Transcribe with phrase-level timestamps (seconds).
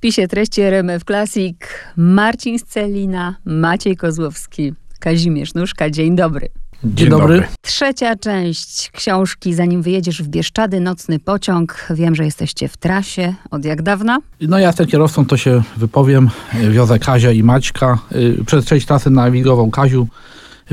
[0.00, 1.56] wpisie treści RMF Classic
[1.96, 5.90] Marcin Scelina, Maciej Kozłowski, Kazimierz Nóżka.
[5.90, 6.48] Dzień dobry.
[6.84, 7.34] Dzień, Dzień dobry.
[7.34, 7.48] dobry.
[7.62, 11.86] Trzecia część książki, zanim wyjedziesz w Bieszczady, Nocny Pociąg.
[11.90, 13.34] Wiem, że jesteście w trasie.
[13.50, 14.18] Od jak dawna?
[14.40, 16.30] No ja jestem kierowcą, to się wypowiem.
[16.70, 17.98] Wiozę Kazia i Maćka.
[18.12, 20.06] Y, przez część trasy nawigował Kaziu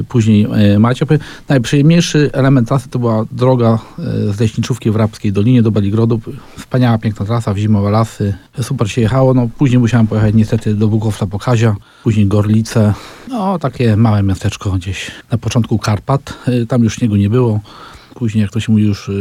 [0.03, 1.05] później e, macie.
[1.49, 6.21] Najprzyjemniejszy element trasy to była droga e, z Leśniczówki w Rabskiej Dolinie do Beligrodu.
[6.57, 8.33] Wspaniała, piękna trasa, w zimowe lasy.
[8.61, 9.33] Super się jechało.
[9.33, 12.93] No, później musiałem pojechać niestety do Bugowca Pokazia, później Gorlice.
[13.29, 16.33] No, takie małe miasteczko gdzieś na początku Karpat.
[16.47, 17.59] E, tam już śniegu nie było.
[18.13, 19.11] Później, jak to się mówi, już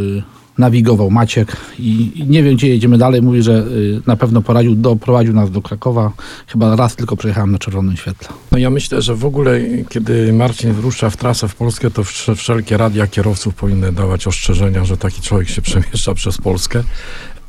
[0.58, 3.22] nawigował Maciek i nie wiem, gdzie jedziemy dalej.
[3.22, 6.12] Mówi, że y, na pewno poradził, doprowadził nas do Krakowa.
[6.46, 8.28] Chyba raz tylko przejechałem na czerwonym świetle.
[8.52, 12.04] No ja myślę, że w ogóle, kiedy Marcin wyrusza w trasę w Polskę, to
[12.36, 16.82] wszelkie radia kierowców powinny dawać ostrzeżenia, że taki człowiek się przemieszcza przez Polskę.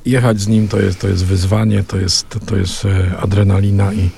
[0.05, 4.09] Jechać z nim to jest, to jest wyzwanie, to jest, to jest e, adrenalina i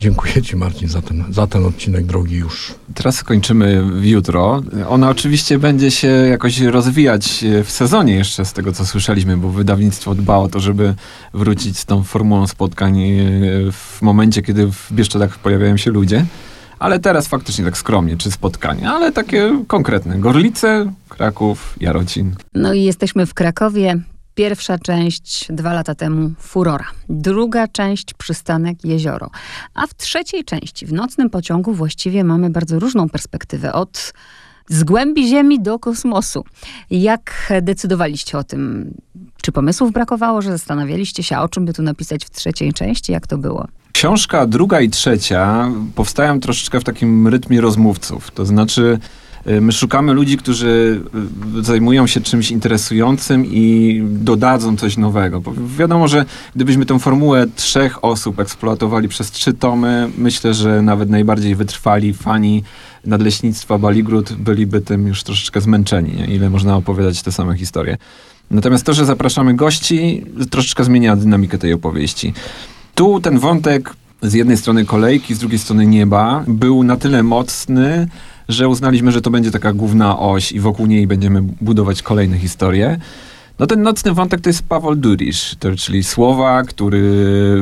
[0.00, 2.74] Dziękuję Ci Marcin za ten, za ten odcinek drogi już.
[2.94, 4.62] Teraz kończymy jutro.
[4.88, 10.14] Ona oczywiście będzie się jakoś rozwijać w sezonie jeszcze z tego co słyszeliśmy, bo wydawnictwo
[10.14, 10.94] dba o to, żeby
[11.34, 13.12] wrócić z tą formułą spotkań e,
[13.72, 16.26] w momencie, kiedy w Bieszczadach pojawiają się ludzie.
[16.78, 20.18] Ale teraz faktycznie tak skromnie, czy spotkania, ale takie konkretne.
[20.18, 22.34] Gorlice, Kraków, Jarocin.
[22.54, 24.00] No i jesteśmy w Krakowie.
[24.34, 29.30] Pierwsza część dwa lata temu Furora, druga część Przystanek Jezioro,
[29.74, 34.12] a w trzeciej części w nocnym pociągu właściwie mamy bardzo różną perspektywę od
[34.68, 36.44] z głębi Ziemi do kosmosu.
[36.90, 38.94] Jak decydowaliście o tym?
[39.42, 43.12] Czy pomysłów brakowało, że zastanawialiście się, o czym by tu napisać w trzeciej części?
[43.12, 43.66] Jak to było?
[43.92, 48.30] Książka druga i trzecia powstają troszeczkę w takim rytmie rozmówców.
[48.30, 48.98] To znaczy,
[49.60, 51.00] my szukamy ludzi, którzy
[51.58, 55.40] y, zajmują się czymś interesującym i dodadzą coś nowego.
[55.40, 56.24] Bo wiadomo, że
[56.56, 62.64] gdybyśmy tę formułę trzech osób eksploatowali przez trzy tomy, myślę, że nawet najbardziej wytrwali fani
[63.06, 66.26] nadleśnictwa Baligród byliby tym już troszeczkę zmęczeni, nie?
[66.26, 67.96] ile można opowiadać te same historie.
[68.50, 72.32] Natomiast to, że zapraszamy gości, troszeczkę zmienia dynamikę tej opowieści.
[72.94, 78.08] Tu ten wątek z jednej strony kolejki, z drugiej strony nieba był na tyle mocny,
[78.48, 82.98] że uznaliśmy, że to będzie taka główna oś i wokół niej będziemy budować kolejne historie.
[83.58, 87.00] No ten nocny wątek to jest Paweł Durisz, czyli Słowak, który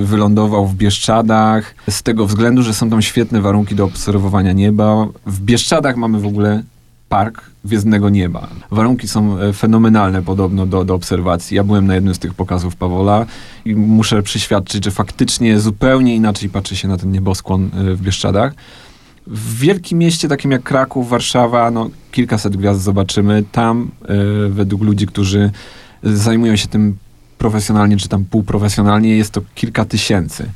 [0.04, 5.06] wylądował w Bieszczadach z tego względu, że są tam świetne warunki do obserwowania nieba.
[5.26, 6.62] W Bieszczadach mamy w ogóle
[7.08, 8.48] park Gwiezdnego Nieba.
[8.70, 11.56] Warunki są e, fenomenalne podobno do, do obserwacji.
[11.56, 13.26] Ja byłem na jednym z tych pokazów Pawola
[13.64, 18.54] i muszę przyświadczyć, że faktycznie zupełnie inaczej patrzy się na ten nieboskłon e, w Bieszczadach.
[19.26, 23.44] W wielkim mieście takim jak Kraków, Warszawa, no kilkaset gwiazd zobaczymy.
[23.52, 23.90] Tam
[24.46, 25.50] y, według ludzi, którzy
[26.02, 26.96] zajmują się tym
[27.38, 30.50] profesjonalnie, czy tam półprofesjonalnie, jest to kilka tysięcy.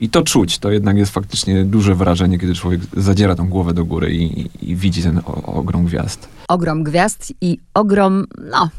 [0.00, 3.84] I to czuć, to jednak jest faktycznie duże wrażenie, kiedy człowiek zadziera tą głowę do
[3.84, 6.28] góry i, i, widzi ten o, ogrom gwiazd.
[6.48, 8.70] Ogrom gwiazd i ogrom, no,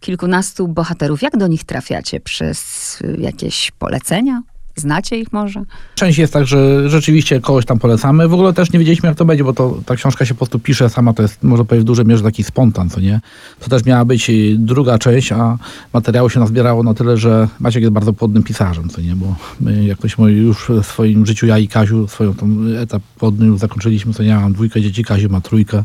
[0.00, 1.22] kilkunastu bohaterów.
[1.22, 2.20] Jak do nich trafiacie?
[2.20, 4.42] Przez jakieś polecenia?
[4.76, 5.62] Znacie ich może?
[5.94, 8.28] Część jest tak, że rzeczywiście kogoś tam polecamy.
[8.28, 10.58] W ogóle też nie wiedzieliśmy, jak to będzie, bo to, ta książka się po prostu
[10.58, 13.20] pisze sama, to jest, może powiedzieć, w dużej mierze taki spontan, co nie?
[13.60, 15.58] To też miała być druga część, a
[15.92, 19.16] materiału się nazbierało na tyle, że Maciek jest bardzo płodnym pisarzem, co nie?
[19.16, 22.48] Bo my, jak ktoś mówi, już w swoim życiu, ja i Kaziu, swoją tą
[22.82, 24.28] etap płodny już zakończyliśmy, co nie?
[24.28, 25.84] Ja mam dwójkę dzieci, Kaziu ma trójkę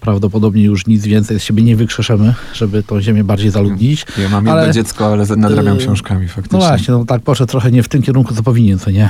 [0.00, 4.06] prawdopodobnie już nic więcej z siebie nie wykrzeszemy, żeby tą ziemię bardziej zaludnić.
[4.18, 6.58] Ja mam jedno ale, dziecko, ale nadrabiam yy, książkami faktycznie.
[6.58, 9.08] No właśnie, no tak poszedł trochę nie w tym kierunku, co powinien, co nie?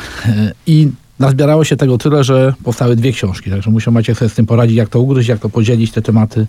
[0.66, 4.46] I nazbierało się tego tyle, że powstały dwie książki, także musiał Maciek sobie z tym
[4.46, 6.46] poradzić, jak to ugryźć, jak to podzielić, te tematy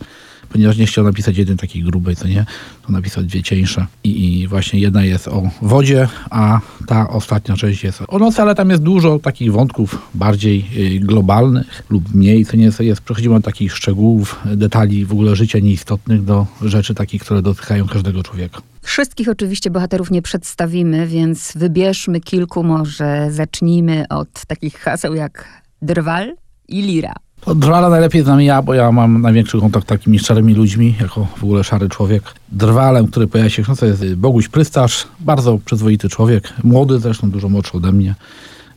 [0.50, 2.46] ponieważ nie chciał napisać jeden takiej grubej, co nie,
[2.86, 3.86] to napisać dwie cieńsze.
[4.04, 8.56] I, I, właśnie jedna jest o wodzie, a ta ostatnia część jest o nocy, ale
[8.56, 13.46] tam jest dużo takich wątków bardziej y, globalnych lub mniej, co nie jest przechodzimy od
[13.46, 18.62] takich szczegółów, detali w ogóle życia nieistotnych do rzeczy takich, które dotykają każdego człowieka.
[18.82, 26.36] Wszystkich oczywiście bohaterów nie przedstawimy, więc wybierzmy kilku, może zacznijmy od takich haseł jak Drwal
[26.68, 27.14] i Lira.
[27.42, 31.28] To Drwala najlepiej znam ja, bo ja mam największy kontakt z takimi szarymi ludźmi, jako
[31.38, 32.24] w ogóle szary człowiek.
[32.52, 37.50] Drwalem, który pojawia się w książce jest Boguś Prystarz, bardzo przyzwoity człowiek, młody zresztą, dużo
[37.50, 38.16] młodszy ode mnie,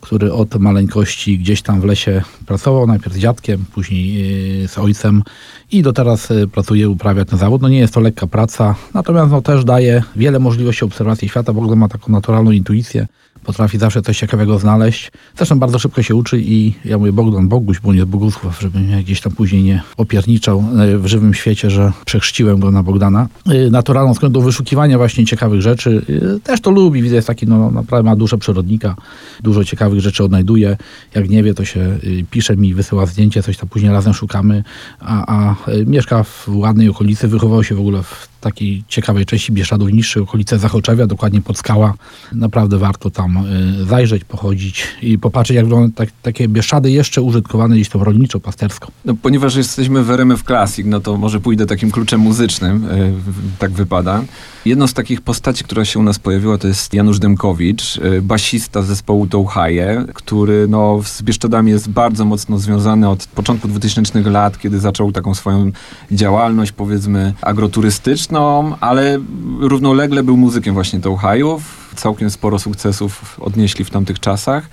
[0.01, 4.13] który od maleńkości gdzieś tam w lesie pracował, najpierw z dziadkiem, później
[4.61, 5.23] yy, z ojcem
[5.71, 7.61] i do teraz yy, pracuje, uprawia ten zawód.
[7.61, 11.75] No nie jest to lekka praca, natomiast no, też daje wiele możliwości obserwacji świata, ogóle
[11.75, 13.07] ma taką naturalną intuicję
[13.43, 15.11] potrafi zawsze coś ciekawego znaleźć.
[15.37, 19.03] Zresztą bardzo szybko się uczy i ja mówię Bogdan Boguś, bo nie Bogusław, żeby mnie
[19.03, 23.27] gdzieś tam później nie opierniczał e, w żywym świecie, że przechrzciłem go na Bogdana.
[23.45, 26.05] E, Naturalną skłonność do wyszukiwania właśnie ciekawych rzeczy.
[26.35, 28.95] E, Też to lubi, widzę, jest taki, no naprawdę ma duszę przyrodnika,
[29.43, 30.77] dużo ciekawych rzeczy odnajduje.
[31.15, 31.97] Jak nie wie, to się
[32.31, 34.63] pisze mi, wysyła zdjęcie, coś tam później razem szukamy,
[34.99, 35.55] a, a
[35.85, 40.59] mieszka w ładnej okolicy, wychował się w ogóle w takiej ciekawej części Bieszczadów, niższej okolice
[40.59, 41.93] Zachoczewia, dokładnie pod skała.
[42.31, 43.37] Naprawdę warto tam
[43.81, 48.87] y, zajrzeć, pochodzić i popatrzeć, jak wyglądają tak, takie Bieszczady jeszcze użytkowane gdzieś tą rolniczo-pastersko.
[49.05, 52.79] No, ponieważ jesteśmy w RMF Classic, no to może pójdę takim kluczem muzycznym,
[53.25, 54.23] w- tak wypada.
[54.65, 58.81] Jedną z takich postaci, która się u nas pojawiła, to jest Janusz Demkowicz, e, basista
[58.81, 64.79] zespołu Touhaje, który no, z Bieszczadami jest bardzo mocno związany od początku 2000 lat, kiedy
[64.79, 65.71] zaczął taką swoją
[66.11, 68.32] działalność, powiedzmy, agroturystyczną,
[68.79, 69.19] ale
[69.59, 71.93] równolegle był muzykiem właśnie Touhajów.
[71.95, 74.69] Całkiem sporo sukcesów odnieśli w tamtych czasach.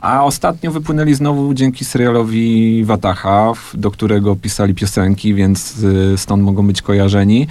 [0.00, 6.66] A ostatnio wypłynęli znowu dzięki serialowi Wataha, do którego pisali piosenki, więc y, stąd mogą
[6.66, 7.46] być kojarzeni.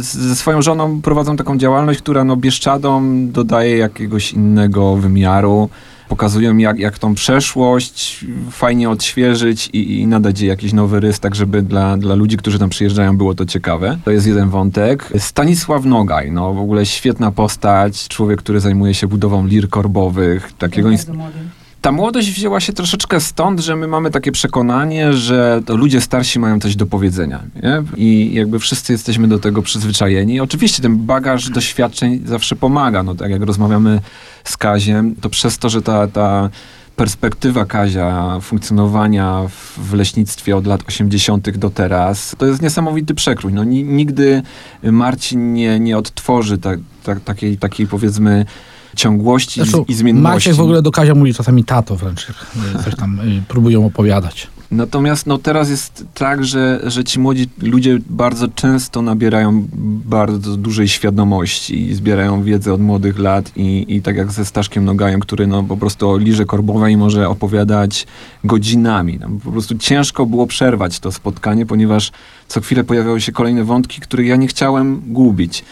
[0.00, 5.68] Ze swoją żoną prowadzą taką działalność, która no Bieszczadom dodaje jakiegoś innego wymiaru.
[6.08, 11.34] Pokazują jak, jak tą przeszłość fajnie odświeżyć i, i nadać jej jakiś nowy rys, tak
[11.34, 13.98] żeby dla, dla ludzi, którzy tam przyjeżdżają było to ciekawe.
[14.04, 15.12] To jest jeden wątek.
[15.18, 20.88] Stanisław Nogaj, no w ogóle świetna postać, człowiek, który zajmuje się budową lir korbowych, takiego
[20.88, 21.16] ins-
[21.84, 26.60] ta młodość wzięła się troszeczkę stąd, że my mamy takie przekonanie, że ludzie starsi mają
[26.60, 27.42] coś do powiedzenia.
[27.62, 27.82] Nie?
[27.96, 30.40] I jakby wszyscy jesteśmy do tego przyzwyczajeni.
[30.40, 33.02] Oczywiście ten bagaż doświadczeń zawsze pomaga.
[33.02, 34.00] No, tak jak rozmawiamy
[34.44, 36.50] z Kaziem, to przez to, że ta, ta
[36.96, 39.42] perspektywa Kazia funkcjonowania
[39.76, 41.58] w, leśnictwie od lat 80.
[41.58, 43.52] do teraz, to jest niesamowity przekrój.
[43.52, 44.42] No, ni, nigdy
[44.82, 46.70] Marcin nie, nie odtworzy ta,
[47.02, 48.44] ta, takiej, takiej powiedzmy
[48.94, 50.34] ciągłości Zresztą i zmienności.
[50.34, 54.48] Maciek w ogóle do Kazia mówi czasami tato wręcz, y, coś tam y, próbują opowiadać.
[54.70, 59.66] Natomiast no, teraz jest tak, że, że ci młodzi ludzie bardzo często nabierają
[60.04, 64.84] bardzo dużej świadomości i zbierają wiedzę od młodych lat i, i tak jak ze Staszkiem
[64.84, 68.06] Nogajem, który no, po prostu o lirze korbowej może opowiadać
[68.44, 69.18] godzinami.
[69.20, 72.12] No, po prostu ciężko było przerwać to spotkanie, ponieważ
[72.48, 75.64] co chwilę pojawiały się kolejne wątki, których ja nie chciałem gubić.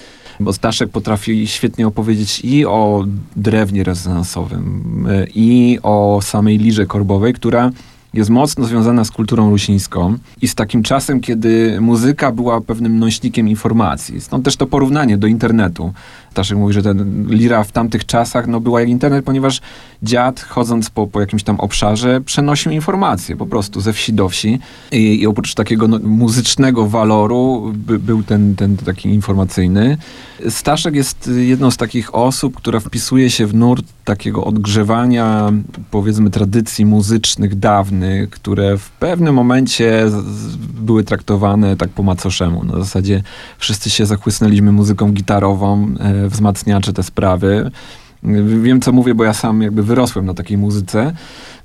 [0.42, 3.04] Bo Staszek potrafi świetnie opowiedzieć i o
[3.36, 7.70] drewnie rezonansowym, y, i o samej lirze korbowej, która
[8.14, 13.48] jest mocno związana z kulturą rusińską i z takim czasem, kiedy muzyka była pewnym nośnikiem
[13.48, 14.20] informacji.
[14.20, 15.92] Stąd też to porównanie do internetu.
[16.32, 19.60] Staszek mówi, że ten lira w tamtych czasach no, była jak internet, ponieważ
[20.02, 24.58] dziad, chodząc po, po jakimś tam obszarze, przenosił informacje po prostu ze wsi do wsi.
[24.92, 29.98] I, i oprócz takiego no, muzycznego waloru by, był ten, ten taki informacyjny.
[30.48, 35.52] Staszek jest jedną z takich osób, która wpisuje się w nurt takiego odgrzewania,
[35.90, 40.10] powiedzmy, tradycji muzycznych dawnych, które w pewnym momencie
[40.80, 42.64] były traktowane tak po macoszemu.
[42.64, 43.22] Na zasadzie
[43.58, 47.70] wszyscy się zachłysnęliśmy muzyką gitarową, e, wzmacniacze te sprawy.
[48.62, 51.12] Wiem, co mówię, bo ja sam jakby wyrosłem na takiej muzyce.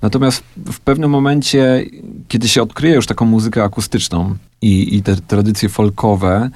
[0.01, 1.85] Natomiast w pewnym momencie,
[2.27, 6.49] kiedy się odkryje już taką muzykę akustyczną i, i te tradycje folkowe,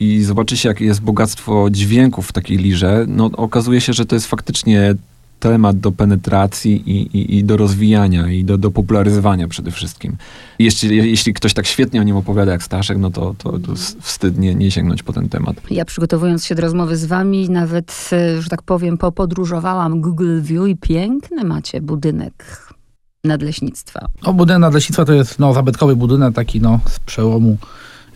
[0.00, 4.16] i zobaczy się, jakie jest bogactwo dźwięków w takiej lirze, no okazuje się, że to
[4.16, 4.94] jest faktycznie
[5.40, 10.16] temat do penetracji i, i, i do rozwijania i do, do popularyzowania przede wszystkim.
[10.58, 14.38] Jeśli, jeśli ktoś tak świetnie o nim opowiada jak Staszek, no to, to, to wstyd
[14.38, 15.56] nie, nie sięgnąć po ten temat.
[15.70, 20.68] Ja przygotowując się do rozmowy z wami, nawet, e, że tak powiem, popodróżowałam Google View
[20.68, 22.66] i piękny macie budynek
[23.24, 24.08] nadleśnictwa.
[24.26, 27.56] No, budynek nadleśnictwa to jest no, zabytkowy budynek, taki no, z przełomu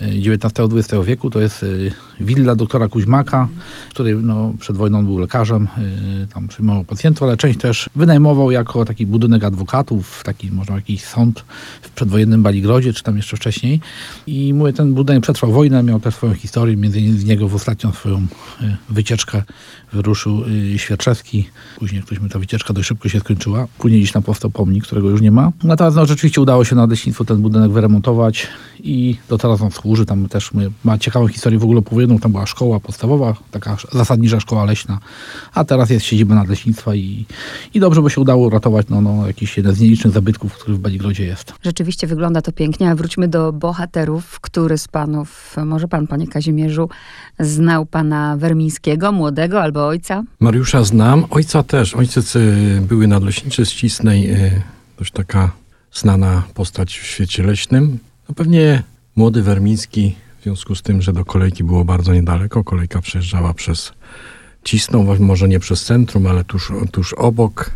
[0.00, 1.30] XIX-XX wieku.
[1.30, 3.48] To jest y, willa doktora Kuźmaka,
[3.90, 5.68] który no, przed wojną był lekarzem,
[6.24, 11.04] y, tam przyjmował pacjentów, ale część też wynajmował jako taki budynek adwokatów, taki może jakiś
[11.04, 11.44] sąd
[11.82, 13.80] w przedwojennym Baligrodzie, czy tam jeszcze wcześniej.
[14.26, 17.54] I mówię, ten budynek przetrwał wojnę, miał też swoją historię, między innymi z niego w
[17.54, 19.42] ostatnią swoją y, wycieczkę
[19.92, 20.42] wyruszył
[20.76, 21.48] Świerczewski.
[21.78, 23.66] Później ktoś mi ta wycieczka dość szybko się skończyła.
[23.78, 25.52] Później gdzieś tam powstał pomnik, którego już nie ma.
[25.64, 28.46] Natomiast no, rzeczywiście udało się na leśnictwu ten budynek wyremontować
[28.82, 30.06] i do teraz on służy.
[30.06, 32.18] Tam też my, ma ciekawą historię w ogóle powojenną.
[32.18, 34.98] Tam była szkoła podstawowa, taka zasadnicza szkoła leśna,
[35.54, 37.26] a teraz jest siedziba nadleśnictwa i,
[37.74, 40.78] i dobrze, bo się udało uratować no, no, jakiś jeden z nielicznych zabytków, który w
[40.78, 41.54] Baligrodzie jest.
[41.64, 44.40] Rzeczywiście wygląda to pięknie, a wróćmy do bohaterów.
[44.40, 46.88] Który z panów, może pan, panie Kazimierzu,
[47.38, 50.22] znał pana Wermińskiego, młodego albo ojca?
[50.40, 51.94] Mariusza znam, ojca też.
[51.94, 54.62] Ojciec y, były nadleśniczy z Cisnej, y,
[54.98, 55.50] dość taka
[55.92, 57.98] znana postać w świecie leśnym.
[58.28, 58.82] No pewnie
[59.20, 63.92] młody Wermiński, w związku z tym, że do kolejki było bardzo niedaleko, kolejka przejeżdżała przez
[64.64, 67.70] cisną, może nie przez centrum, ale tuż, tuż obok,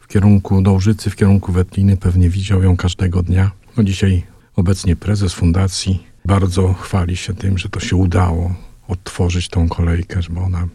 [0.00, 3.50] w kierunku Dołżycy, w kierunku Wetliny, pewnie widział ją każdego dnia.
[3.76, 4.22] No dzisiaj
[4.56, 8.54] obecnie prezes fundacji bardzo chwali się tym, że to się udało
[8.88, 10.68] odtworzyć tą kolejkę, bo ona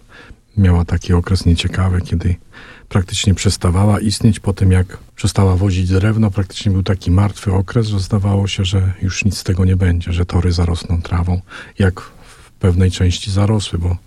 [0.57, 2.35] miała taki okres nieciekawy, kiedy
[2.89, 6.31] praktycznie przestawała istnieć po tym, jak przestała wozić drewno.
[6.31, 10.13] Praktycznie był taki martwy okres, że zdawało się, że już nic z tego nie będzie,
[10.13, 11.41] że tory zarosną trawą,
[11.79, 13.97] jak w pewnej części zarosły, bo,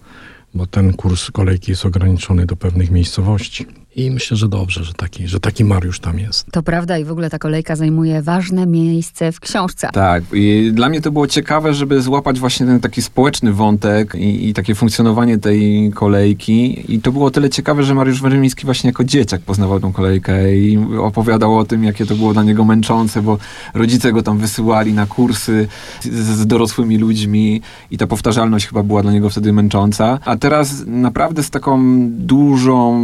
[0.55, 3.67] bo ten kurs kolejki jest ograniczony do pewnych miejscowości.
[3.97, 6.47] I myślę, że dobrze, że taki, że taki Mariusz tam jest.
[6.53, 9.89] To prawda i w ogóle ta kolejka zajmuje ważne miejsce w książce.
[9.93, 14.49] Tak, i dla mnie to było ciekawe, żeby złapać właśnie ten taki społeczny wątek i,
[14.49, 16.85] i takie funkcjonowanie tej kolejki.
[16.95, 20.79] I to było tyle ciekawe, że Mariusz Werymiński właśnie jako dzieciak poznawał tą kolejkę i
[21.01, 23.39] opowiadał o tym, jakie to było dla niego męczące, bo
[23.75, 25.69] rodzice go tam wysyłali na kursy
[26.03, 30.19] z, z dorosłymi ludźmi i ta powtarzalność chyba była dla niego wtedy męcząca.
[30.25, 31.81] A teraz naprawdę z taką
[32.11, 33.01] dużą,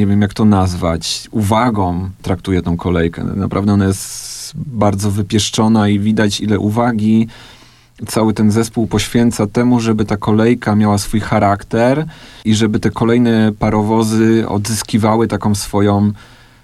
[0.00, 3.24] nie wiem jak to nazwać, uwagą traktuje tą kolejkę.
[3.24, 7.28] Naprawdę ona jest bardzo wypieszczona i widać ile uwagi
[8.06, 12.06] cały ten zespół poświęca temu, żeby ta kolejka miała swój charakter
[12.44, 16.12] i żeby te kolejne parowozy odzyskiwały taką swoją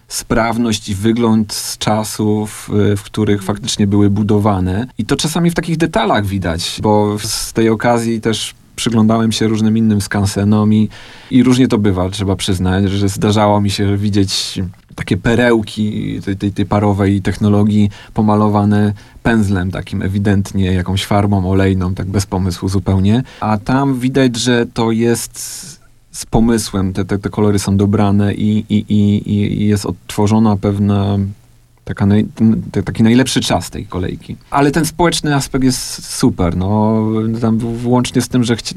[0.09, 4.87] sprawność i wygląd z czasów, y, w których faktycznie były budowane.
[4.99, 9.79] I to czasami w takich detalach widać, bo z tej okazji też przyglądałem się różnym
[9.79, 10.89] innym skansenom i,
[11.31, 14.61] i różnie to bywa, trzeba przyznać, że zdarzało mi się widzieć
[14.95, 18.93] takie perełki tej, tej, tej parowej technologii pomalowane
[19.23, 23.23] pędzlem takim ewidentnie, jakąś farbą olejną, tak bez pomysłu zupełnie.
[23.41, 25.37] A tam widać, że to jest
[26.11, 31.19] z pomysłem, te, te, te kolory są dobrane i, i, i, i jest odtworzona pewna
[31.87, 32.27] taka naj,
[32.85, 34.37] taki najlepszy czas tej kolejki.
[34.51, 37.03] Ale ten społeczny aspekt jest super, no,
[37.41, 38.75] tam włącznie z tym, że chci,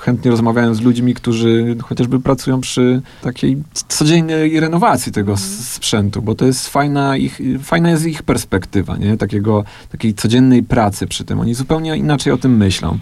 [0.00, 3.56] chętnie rozmawiałem z ludźmi, którzy chociażby pracują przy takiej
[3.88, 9.16] codziennej renowacji tego sprzętu, bo to jest fajna ich, fajna jest ich perspektywa, nie?
[9.16, 11.40] Takiego, takiej codziennej pracy przy tym.
[11.40, 12.98] Oni zupełnie inaczej o tym myślą.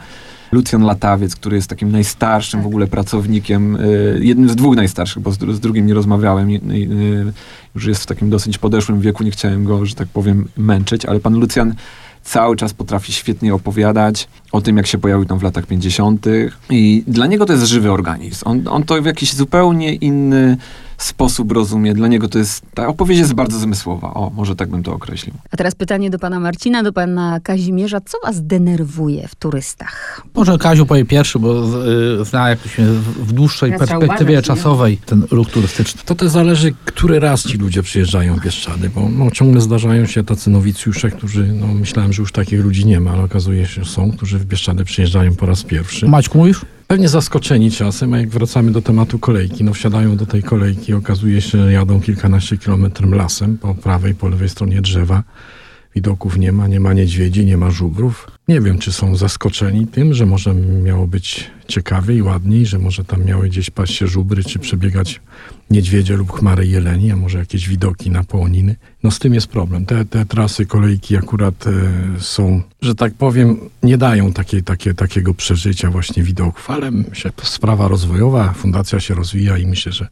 [0.52, 5.32] Lucjan Latawiec, który jest takim najstarszym w ogóle pracownikiem, y, jednym z dwóch najstarszych, bo
[5.32, 7.32] z drugim nie rozmawiałem, y, y,
[7.74, 11.20] już jest w takim dosyć podeszłym wieku, nie chciałem go, że tak powiem, męczyć, ale
[11.20, 11.74] pan Lucjan
[12.22, 16.26] cały czas potrafi świetnie opowiadać o tym, jak się pojawił tam w latach 50.
[16.70, 18.42] I dla niego to jest żywy organizm.
[18.44, 20.56] On, on to w jakiś zupełnie inny
[20.98, 21.94] sposób rozumie.
[21.94, 24.14] Dla niego to jest, ta opowieść jest bardzo zmysłowa.
[24.14, 25.34] O, może tak bym to określił.
[25.50, 28.00] A teraz pytanie do pana Marcina, do pana Kazimierza.
[28.00, 30.22] Co was denerwuje w turystach?
[30.34, 31.64] Może Kaziu powie pierwszy, bo
[32.20, 32.76] y, zna jakoś
[33.16, 34.56] w dłuższej Ja trzeba perspektywie uważać, nie?
[34.56, 36.02] czasowej ten ruch turystyczny.
[36.04, 40.24] To też zależy, który raz ci ludzie przyjeżdżają w Bieszczady, bo no, ciągle zdarzają się
[40.24, 43.90] tacy nowicjusze, którzy, no myślałem, że już takich ludzi nie ma, ale okazuje się, że
[43.90, 46.08] są, którzy w Bieszczady przyjeżdżają po raz pierwszy.
[46.08, 46.60] Maćku mówisz?
[46.92, 51.40] Pewnie zaskoczeni czasem, a jak wracamy do tematu kolejki, no wsiadają do tej kolejki, okazuje
[51.40, 55.22] się, że jadą kilkanaście kilometrów lasem, po prawej, po lewej stronie drzewa.
[55.94, 58.28] Widoków nie ma, nie ma niedźwiedzi, nie ma żubrów.
[58.48, 63.24] Nie wiem, czy są zaskoczeni tym, że może miało być ciekawiej, ładniej, że może tam
[63.24, 65.20] miały gdzieś paść się żubry, czy przebiegać
[65.70, 68.76] niedźwiedzie lub chmary jeleni, a może jakieś widoki na połoniny.
[69.02, 69.86] No z tym jest problem.
[69.86, 71.70] Te, te trasy kolejki akurat e,
[72.20, 76.90] są, że tak powiem, nie dają takiej, takie, takiego przeżycia właśnie widoków, ale
[77.42, 80.08] sprawa rozwojowa, fundacja się rozwija i myślę, że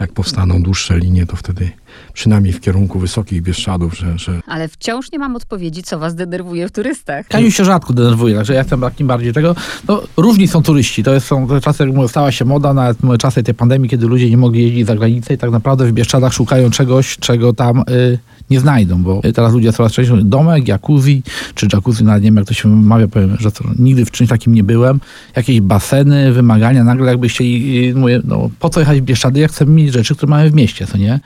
[0.00, 1.70] jak powstaną dłuższe linie, to wtedy
[2.12, 6.68] przynajmniej w kierunku Wysokich Bieszczadów, że, że Ale wciąż nie mam odpowiedzi, co was denerwuje
[6.68, 7.26] w turystach.
[7.26, 9.54] Kaziu się rzadko denerwuje, także ja jestem takim bardziej tego.
[9.88, 11.02] No, różni są turyści.
[11.02, 13.90] To jest, są te czasy, jak mówię, stała się moda, nawet mówię, czasy tej pandemii,
[13.90, 17.52] kiedy ludzie nie mogli jeździć za granicę i tak naprawdę w Bieszczadach szukają czegoś, czego
[17.52, 18.18] tam y,
[18.50, 21.22] nie znajdą, bo teraz ludzie coraz częściej domek, jacuzzi,
[21.54, 24.54] czy jacuzzi, nawet nie wiem jak to się powiem, że to, nigdy w czymś takim
[24.54, 25.00] nie byłem.
[25.36, 29.50] Jakieś baseny, wymagania, nagle jakby chcieli, y, mówię, no po co jechać w Bieszczady, jak
[29.50, 31.20] chcemy mieć rzeczy, które mamy w mieście, co nie?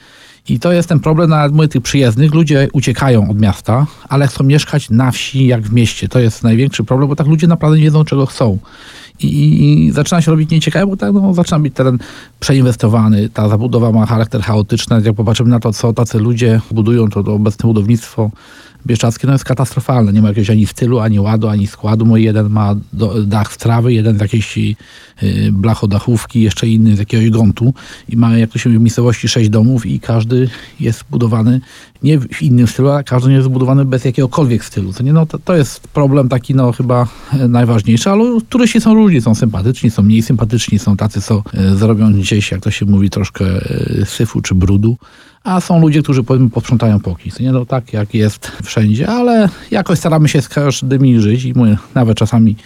[0.48, 2.34] I to jest ten problem nawet tych przyjezdnych.
[2.34, 6.08] Ludzie uciekają od miasta, ale chcą mieszkać na wsi jak w mieście.
[6.08, 8.58] To jest największy problem, bo tak ludzie naprawdę nie wiedzą, czego chcą.
[9.20, 11.98] I, i, i zaczyna się robić nieciekawe, bo tak, no, zaczyna być teren
[12.40, 13.28] przeinwestowany.
[13.28, 15.02] Ta zabudowa ma charakter chaotyczny.
[15.04, 18.30] Jak popatrzymy na to, co tacy ludzie budują, to, to obecne budownictwo
[18.86, 20.12] bieszczackie no jest katastrofalne.
[20.12, 22.06] Nie ma jakiegoś ani stylu, ani ładu, ani składu.
[22.06, 24.74] Mój jeden ma do, dach z trawy, jeden z jakiejś y,
[25.52, 27.74] blachodachówki, jeszcze inny z jakiegoś gruntu.
[28.08, 30.48] I mamy, jak to się w miejscowości sześć domów i każdy
[30.80, 31.60] jest budowany
[32.04, 34.92] nie w innym stylu, a każdy jest zbudowany bez jakiegokolwiek stylu.
[34.92, 38.94] To, nie, no, to, to jest problem taki no, chyba e, najważniejszy, ale turyści są
[38.94, 42.86] różni, są sympatyczni, są mniej sympatyczni, są tacy, co e, zrobią gdzieś, jak to się
[42.86, 44.96] mówi, troszkę e, syfu czy brudu.
[45.44, 47.00] A są ludzie, którzy powiedzmy posprzątają.
[47.00, 51.52] To Nie no tak jak jest wszędzie, ale jakoś staramy się z każdymi żyć i
[51.54, 52.56] mówię, nawet czasami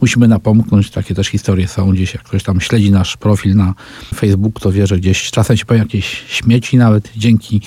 [0.00, 0.90] musimy napomknąć.
[0.90, 3.74] Takie też historie są gdzieś, jak ktoś tam śledzi nasz profil na
[4.14, 7.60] Facebook, to wie, że gdzieś czasem się pojawią jakieś śmieci, nawet dzięki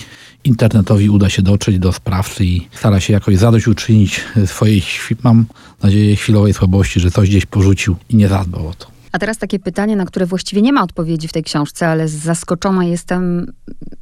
[0.45, 5.45] internetowi uda się dotrzeć do sprawcy i stara się jakoś zadośćuczynić swojej, chwi- mam
[5.83, 8.94] nadzieję, chwilowej słabości, że coś gdzieś porzucił i nie zadbał o to.
[9.15, 12.85] A teraz takie pytanie, na które właściwie nie ma odpowiedzi w tej książce, ale zaskoczona
[12.85, 13.45] jestem,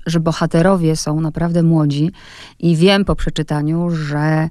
[0.05, 2.11] że bohaterowie są naprawdę młodzi
[2.59, 4.49] i wiem po przeczytaniu, że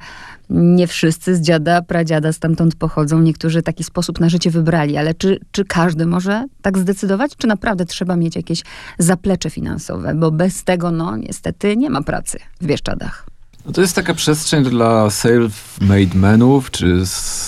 [0.51, 3.21] nie wszyscy z dziada, pradziada stamtąd pochodzą.
[3.21, 7.37] Niektórzy taki sposób na życie wybrali, ale czy, czy każdy może tak zdecydować?
[7.37, 8.63] Czy naprawdę trzeba mieć jakieś
[8.99, 10.15] zaplecze finansowe?
[10.15, 13.27] Bo bez tego, no niestety, nie ma pracy w Bieszczadach.
[13.67, 17.03] No to jest taka przestrzeń dla self-made menów, czy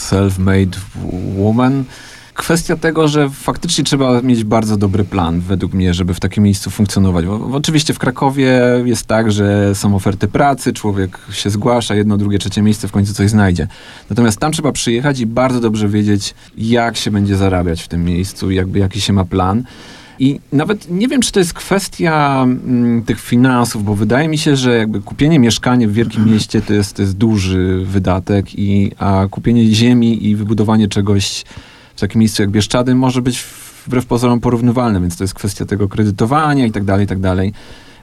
[0.08, 0.76] self-made
[1.36, 1.84] woman.
[2.34, 6.70] Kwestia tego, że faktycznie trzeba mieć bardzo dobry plan, według mnie, żeby w takim miejscu
[6.70, 7.26] funkcjonować.
[7.26, 12.16] Bo, bo oczywiście w Krakowie jest tak, że są oferty pracy, człowiek się zgłasza, jedno,
[12.16, 13.68] drugie, trzecie miejsce, w końcu coś znajdzie.
[14.10, 18.50] Natomiast tam trzeba przyjechać i bardzo dobrze wiedzieć, jak się będzie zarabiać w tym miejscu,
[18.50, 19.64] jakby jaki się ma plan.
[20.18, 24.56] I nawet nie wiem, czy to jest kwestia mm, tych finansów, bo wydaje mi się,
[24.56, 29.26] że jakby kupienie mieszkania w wielkim mieście to jest, to jest duży wydatek, i, a
[29.30, 31.44] kupienie ziemi i wybudowanie czegoś
[31.96, 33.44] w takim miejscu jak Bieszczady może być
[33.86, 37.52] wbrew pozorom porównywalne, więc to jest kwestia tego kredytowania i tak dalej, i tak dalej.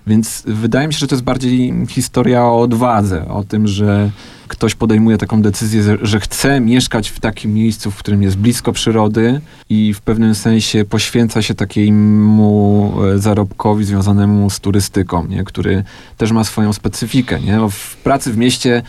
[0.08, 4.12] Więc wydaje mi się, że to jest bardziej historia o odwadze, o tym, że
[4.48, 9.42] ktoś podejmuje taką decyzję, że- chce mieszkać w takim miejscu, w którym jest blisko przyrody
[9.70, 15.44] i w pewnym sensie poświęca się takiemu e, zarobkowi związanemu z turystyką, nie?
[15.44, 15.84] który
[16.18, 17.40] też ma swoją specyfikę.
[17.40, 17.58] Nie?
[17.58, 18.84] Bo w pracy w mieście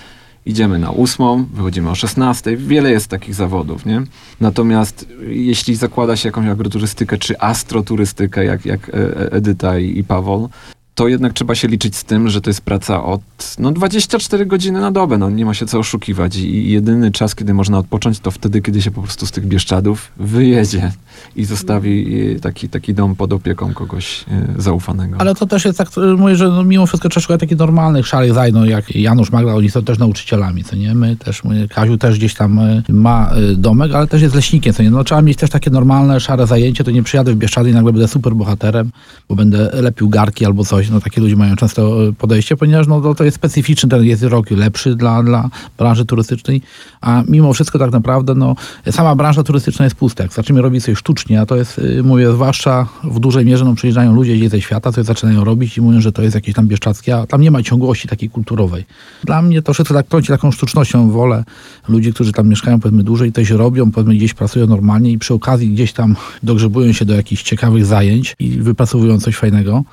[0.47, 2.57] idziemy na ósmą, wychodzimy o 16.
[2.57, 4.03] Wiele jest takich zawodów, nie?
[4.41, 10.05] Natomiast jeśli zakłada się jakąś agroturystykę czy astroturystykę, jak, jak e, e, Edyta i, i
[10.05, 10.49] Pawol,
[10.95, 13.21] to jednak trzeba się liczyć z tym, że to jest praca od
[13.59, 15.19] no, 24 godziny na dobę.
[15.19, 16.37] No, nie ma się co oszukiwać.
[16.37, 20.13] I, jedyny czas, kiedy można odpocząć, to wtedy, kiedy się po prostu z tych Bieszczadów
[20.17, 20.93] wyjedzie
[21.37, 24.25] i zostawi e, taki, taki dom pod opieką kogoś
[24.59, 25.17] e, zaufanego.
[25.21, 28.07] Ale to też jest tak, e, mówię, że no, mimo wszystko trzeba szukać takich normalnych,
[28.07, 30.95] szarych zaj, no jak Janusz Magda, oni są też nauczycielami, co nie?
[30.95, 34.91] My też, my, Kaziu też gdzieś tam ma domek, ale też jest leśnikiem, co nie?
[34.91, 37.93] No trzeba mieć też takie normalne, szare zajęcie, to nie przyjadę w Bieszczady i nagle
[37.93, 38.91] będę super bohaterem,
[39.29, 43.01] bo będę lepił garki albo coś, no takie ludzie mają często e, podejście, ponieważ no
[43.01, 46.63] to, to jest specyficzny, ten jest rok lepszy dla, dla branży turystycznej,
[47.01, 48.55] a mimo wszystko tak naprawdę, no
[48.91, 52.33] sama branża turystyczna jest pusta, jak zaczniemy robić coś sztucznie, a to jest, y, mówię,
[52.33, 56.01] zwłaszcza w dużej mierze, no przyjeżdżają ludzie gdzieś ze świata, coś zaczynają robić i mówią,
[56.01, 58.85] że to jest jakieś tam bieszczackie, a tam nie ma ciągłości takiej kulturowej.
[59.25, 61.45] Dla mnie to wszystko tak trąci taką sztucznością wolę
[61.89, 65.71] ludzi, którzy tam mieszkają powiedzmy dłużej, coś robią, powiedzmy gdzieś pracują normalnie i przy okazji
[65.71, 69.85] gdzieś tam dogrzebują się do jakichś ciekawych zajęć i wypracowują coś fajnego.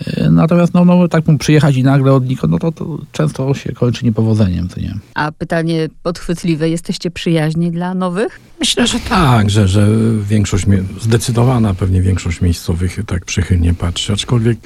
[0.00, 3.54] Y, Natomiast no, no tak mu przyjechać i nagle od nikogo, no to, to często
[3.54, 4.94] się kończy niepowodzeniem, to nie.
[5.14, 8.40] A pytanie podchwytliwe, jesteście przyjaźni dla nowych?
[8.60, 9.88] Myślę, że tak, że, że
[10.28, 10.66] większość,
[11.00, 14.58] zdecydowana pewnie większość miejscowych tak przychylnie patrzy, aczkolwiek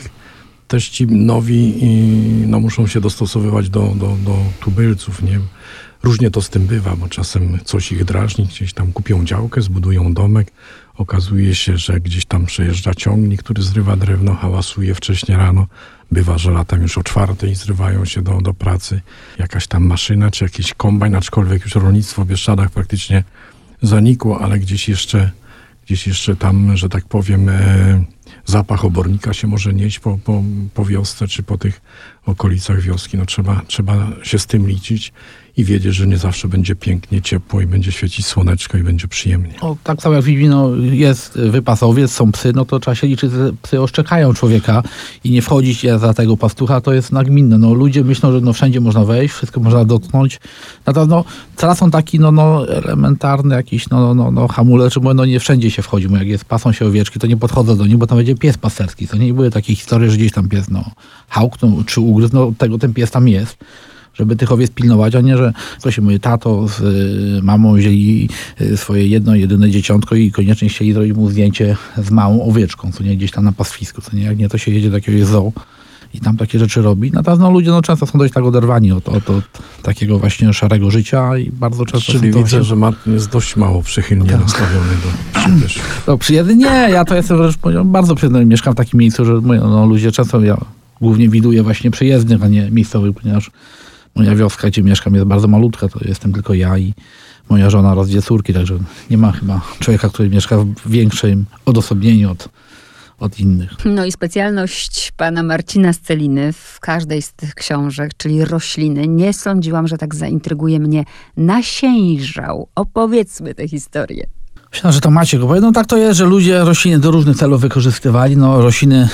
[0.69, 1.89] też ci nowi i,
[2.47, 5.41] no, muszą się dostosowywać do, do, do tubylców, nie?
[6.03, 10.15] Różnie to z tym bywa, bo czasem coś ich drażni, gdzieś tam kupią działkę, zbudują
[10.15, 10.53] domek,
[10.99, 15.67] okazuje się, że gdzieś tam przejeżdża ciągnik, który zrywa drewno, hałasuje wcześnie rano.
[16.13, 19.01] Bywa, że latem już o czwartej zrywają się do, do pracy.
[19.39, 23.25] Jakaś tam maszyna, czy jakiś kombajn, aczkolwiek już rolnictwo w Bieszczadach praktycznie
[23.83, 25.31] zanikło, ale gdzieś jeszcze,
[25.87, 28.05] gdzieś jeszcze tam, że tak powiem, e,
[28.45, 30.43] zapach obornika się może nieść po, po,
[30.75, 31.81] po wiosce, czy po tych
[32.27, 33.17] okolicach wioski.
[33.17, 35.13] No trzeba, trzeba się z tym liczyć
[35.59, 39.55] i wiedzieć, że nie zawsze będzie pięknie, ciepło i będzie świecić słoneczko i będzie przyjemnie.
[39.63, 43.33] No, tak samo jak w Wilno jest wypasowiec, są psy, no to trzeba się liczyć,
[43.33, 44.83] że psy oszczekają człowieka
[45.25, 47.59] i nie wchodzić za tego pastucha, to jest nagminne.
[47.59, 50.41] No, ludzie myślą, że no, wszędzie można wejść, wszystko można dotknąć.
[50.87, 51.25] Natomiast no,
[51.57, 55.83] tracą taki no, no, elementarny jakiś no, no, no, hamulec, że no, nie wszędzie się
[55.83, 56.09] wchodzi.
[56.09, 58.59] Bo jak jest pasą się owieczki, to nie podchodzą do nich, bo tam będzie pies
[58.59, 59.09] pasterski.
[59.09, 60.85] To nie były takie historie, że gdzieś tam pies no,
[61.29, 63.57] hałknął czy ugryzł, no tego ten pies tam jest
[64.19, 68.29] żeby tych owiec pilnować, a nie, że ktoś mówi, tato z y, mamą wzięli
[68.61, 73.03] y, swoje jedno, jedyne dzieciątko i koniecznie chcieli zrobić mu zdjęcie z małą owieczką, co
[73.05, 75.53] nie, gdzieś tam na pastwisku, co nie, jak nie, to się jedzie do jakiegoś zoo
[76.15, 77.11] i tam takie rzeczy robi.
[77.13, 79.45] Natomiast no, ludzie no, często są dość tak oderwani od, od, od
[79.83, 83.83] takiego właśnie szarego życia i bardzo często Czyli widzę, właśnie- że Martin jest dość mało
[83.83, 84.41] przychylnie Tak.
[84.41, 85.83] nastawiony do przybyszów.
[86.07, 86.57] No przyjemny?
[86.57, 88.47] Nie, ja to jestem wręcz bardzo przyjemny.
[88.47, 90.57] Mieszkam w takim miejscu, że no, ludzie często, ja
[91.01, 93.51] głównie widuję właśnie przyjezdnych, a nie miejscowych, ponieważ
[94.19, 96.95] moja wioska, gdzie mieszkam, jest bardzo malutka, to jestem tylko ja i
[97.49, 98.79] moja żona oraz dwie córki, także
[99.11, 102.49] nie ma chyba człowieka, który mieszka w większym odosobnieniu od,
[103.21, 103.71] od innych.
[103.85, 109.09] No i specjalność pana Marcina Sceliny w każdej z tych książek, czyli rośliny.
[109.09, 111.05] Nie sądziłam, że tak zaintryguje mnie
[111.37, 112.69] nasiężał.
[112.75, 114.27] Opowiedzmy tę historię.
[114.73, 115.61] Myślę, że to Maciek opowie.
[115.61, 118.37] No tak to jest, że ludzie rośliny do różnych celów wykorzystywali.
[118.37, 119.09] No rośliny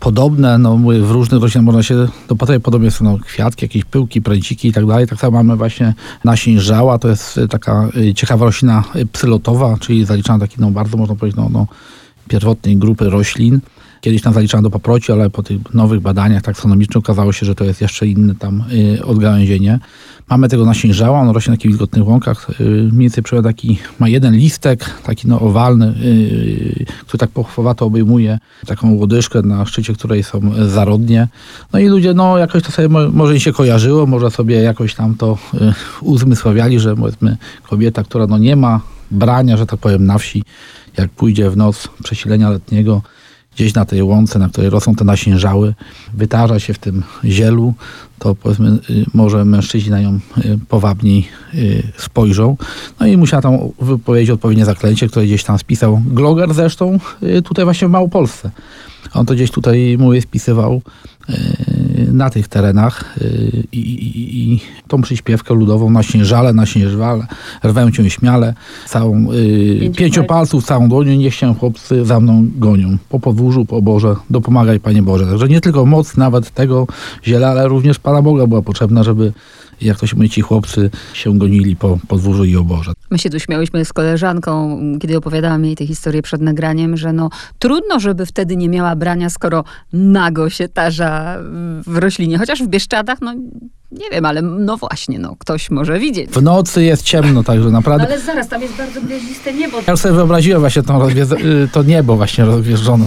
[0.00, 4.68] podobne, no w różnych roślinach można się dopatrywać, podobnie są no, kwiatki, jakieś pyłki, pręciki
[4.68, 5.06] i tak dalej.
[5.06, 9.76] Tak samo mamy właśnie nasień żała, to jest y, taka y, ciekawa roślina y, psylotowa,
[9.80, 11.66] czyli zaliczana taki, no bardzo można powiedzieć, no, no
[12.28, 13.60] pierwotnej grupy roślin.
[14.00, 17.64] Kiedyś tam zaliczano do paproci, ale po tych nowych badaniach taksonomicznych okazało się, że to
[17.64, 19.78] jest jeszcze inne tam y, odgałęzienie.
[20.30, 22.50] Mamy tego nasiężała, on rośnie na takich wilgotnych łąkach.
[22.60, 28.38] Y, mniej więcej taki, ma jeden listek, taki no owalny, y, który tak pochwowato obejmuje
[28.66, 31.28] taką łodyżkę, na szczycie której są zarodnie.
[31.72, 34.94] No i ludzie, no jakoś to sobie mo- może im się kojarzyło, może sobie jakoś
[34.94, 35.38] tam to
[36.00, 38.80] uzmysławiali, że powiedzmy kobieta, która no nie ma
[39.10, 40.42] brania, że tak powiem, na wsi,
[40.96, 43.02] jak pójdzie w noc przesilenia letniego,
[43.58, 45.74] gdzieś na tej łące, na której rosną te nasiężały,
[46.14, 47.74] wytarza się w tym zielu,
[48.18, 52.56] to powiedzmy y, może mężczyźni na nią y, powabniej y, spojrzą.
[53.00, 56.98] No i musiała tam wypowiedzieć odpowiednie zaklęcie, które gdzieś tam spisał Gloger zresztą
[57.44, 58.50] tutaj właśnie w Małopolsce.
[59.14, 60.82] On to gdzieś tutaj mówię spisywał
[62.12, 67.26] na tych terenach y, i, i, i tą przyśpiewkę ludową na śnieżale, na śnieżwale,
[67.64, 68.54] rwę cię śmiale,
[68.86, 72.96] całą y, pięciopalców, całą dłonią, niech się chłopcy za mną gonią.
[73.08, 75.26] Po podwórzu, po oborze, dopomagaj Panie Boże.
[75.26, 76.86] Także nie tylko moc nawet tego
[77.24, 79.32] ziela, ale również Pana Boga była potrzebna, żeby
[79.80, 82.92] jak to się mówi, ci chłopcy się gonili po podwórzu i oborze.
[83.10, 87.30] My się tu śmiałyśmy z koleżanką, kiedy opowiadałam jej tę historię przed nagraniem, że no
[87.58, 91.36] trudno, żeby wtedy nie miała brania, skoro nago się tarza
[91.86, 92.38] w roślinie.
[92.38, 93.34] Chociaż w Bieszczadach, no
[93.92, 96.30] nie wiem, ale no właśnie, no ktoś może widzieć.
[96.30, 98.06] W nocy jest ciemno, także No naprawdę.
[98.06, 99.78] ale zaraz, tam jest bardzo gwiaździste niebo.
[99.86, 101.14] Ja sobie wyobraziłem właśnie tą y,
[101.72, 103.06] to niebo właśnie rozwieżone.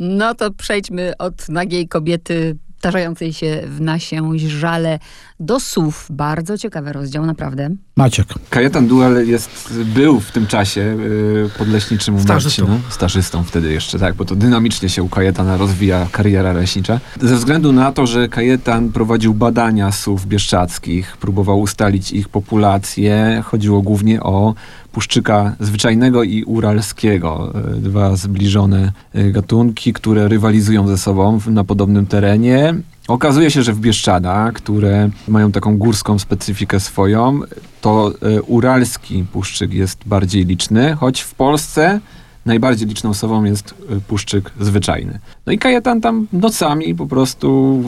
[0.00, 4.98] No to przejdźmy od nagiej kobiety tarzającej się w nasię żale
[5.40, 6.06] do słów.
[6.10, 7.70] Bardzo ciekawy rozdział, naprawdę.
[7.96, 8.26] Maciek.
[8.50, 12.62] Kajetan Duel jest, był w tym czasie y, podleśniczym u Stażystą.
[12.62, 12.90] Marcina.
[12.90, 17.00] Stażystą wtedy jeszcze, tak, bo to dynamicznie się u Kajetana rozwija kariera leśnicza.
[17.22, 23.82] Ze względu na to, że Kajetan prowadził badania słów bieszczadzkich, próbował ustalić ich populację, chodziło
[23.82, 24.54] głównie o
[24.92, 27.52] puszczyka zwyczajnego i uralskiego.
[27.76, 32.74] Y, Dwa zbliżone y, gatunki, które rywalizują ze sobą na podobnym terenie.
[33.08, 37.40] Okazuje się, że w Bieszczadach, które mają taką górską specyfikę swoją,
[37.80, 42.00] to y, uralski puszczyk jest bardziej liczny, choć w Polsce
[42.46, 45.18] najbardziej liczną osobą jest y, puszczyk zwyczajny.
[45.46, 47.82] No i Kajetan tam nocami po prostu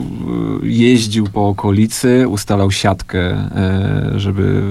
[0.63, 3.49] y, jeździł po okolicy, ustalał siatkę,
[4.15, 4.63] żeby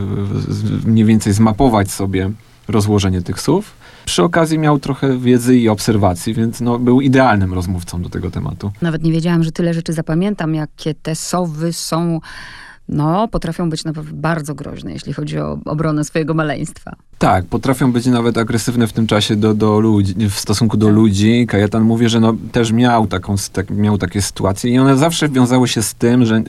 [0.87, 2.31] mniej więcej zmapować sobie
[2.69, 3.73] rozłożenie tych słów.
[4.09, 8.73] Przy okazji miał trochę wiedzy i obserwacji, więc no, był idealnym rozmówcą do tego tematu.
[8.83, 12.21] Nawet nie wiedziałam, że tyle rzeczy zapamiętam, jakie te sowy są,
[12.89, 16.97] no, potrafią być naprawdę bardzo groźne, jeśli chodzi o obronę swojego maleństwa.
[17.19, 21.47] Tak, potrafią być nawet agresywne w tym czasie do, do ludzi, w stosunku do ludzi.
[21.47, 25.69] Kajetan mówi, że no, też miał, taką, tak, miał takie sytuacje i one zawsze wiązały
[25.69, 26.43] się z tym, że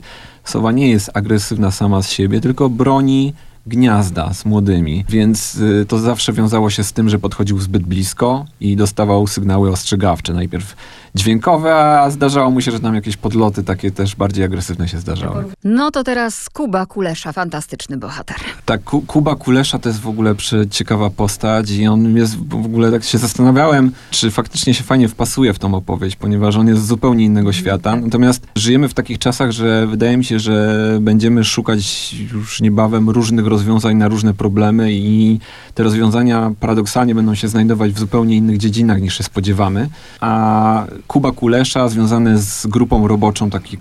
[0.44, 3.34] sowa nie jest agresywna sama z siebie, tylko broni
[3.70, 8.46] gniazda z młodymi, więc y, to zawsze wiązało się z tym, że podchodził zbyt blisko
[8.62, 10.34] i dostawał sygnały ostrzegawcze.
[10.34, 10.76] Najpierw
[11.16, 15.44] dźwiękowe, a zdarzało mu się, że tam jakieś podloty takie też bardziej agresywne się zdarzały.
[15.64, 18.38] No to teraz Kuba Kulesza, fantastyczny bohater.
[18.66, 20.36] Tak, Ku- Kuba Kulesza to jest w ogóle
[20.72, 25.54] ciekawa postać i on jest w ogóle, tak się zastanawiałem, czy faktycznie się fajnie wpasuje
[25.54, 27.96] w tą opowieść, ponieważ on jest z zupełnie innego świata.
[27.96, 33.48] Natomiast żyjemy w takich czasach, że wydaje mi się, że będziemy szukać już niebawem różnych
[33.48, 35.40] rozwiązań na różne problemy i
[35.76, 39.90] te rozwiązania paradoksalnie będą się znajdować w zupełnie innych dziedzinach niż się spodziewamy.
[40.20, 43.78] A Kuba Kulesza związany z grupą roboczą, taki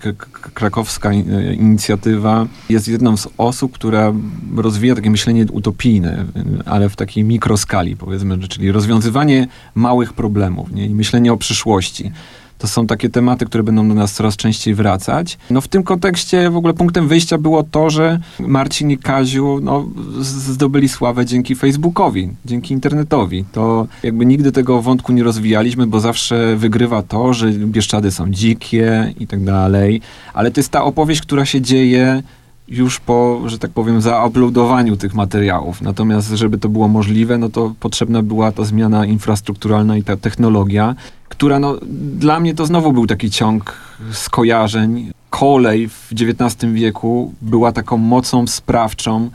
[0.53, 4.13] krakowska e, inicjatywa, jest jedną z osób, która
[4.55, 6.25] rozwija takie myślenie utopijne,
[6.65, 10.85] ale w takiej mikroskali powiedzmy, czyli rozwiązywanie małych problemów nie?
[10.85, 12.11] i myślenie o przyszłości.
[12.59, 15.37] To są takie tematy, które będą do nas coraz częściej wracać.
[15.49, 19.85] No w tym kontekście w ogóle punktem wyjścia było to, że Marcin i Kaziu no,
[20.21, 23.45] zdobyli sławę dzięki Facebookowi, dzięki internetowi.
[23.51, 29.13] To jakby nigdy tego wątku nie rozwijaliśmy, bo zawsze wygrywa to, że Bieszczady są dzikie
[29.19, 30.01] i tak dalej.
[30.33, 32.23] Ale to jest ta opowieść, która się dzieje
[32.69, 35.81] już po, że tak powiem, zauploadowaniu tych materiałów.
[35.81, 40.95] Natomiast, żeby to było możliwe, no to potrzebna była ta zmiana infrastrukturalna i ta technologia,
[41.29, 41.77] która no,
[42.17, 43.77] dla mnie to znowu był taki ciąg
[44.11, 45.11] skojarzeń.
[45.29, 49.29] Kolej w XIX wieku była taką mocą sprawczą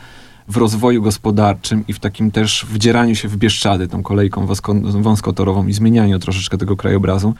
[0.48, 5.66] w rozwoju gospodarczym i w takim też wdzieraniu się w Bieszczady, tą kolejką wąsko- wąskotorową
[5.66, 7.34] i zmienianiu troszeczkę tego krajobrazu.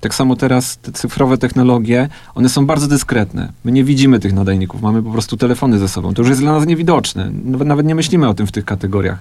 [0.00, 3.52] Tak samo teraz te cyfrowe technologie, one są bardzo dyskretne.
[3.64, 6.14] My nie widzimy tych nadajników, mamy po prostu telefony ze sobą.
[6.14, 7.30] To już jest dla nas niewidoczne.
[7.44, 9.18] Nawet, nie myślimy o tym w tych kategoriach.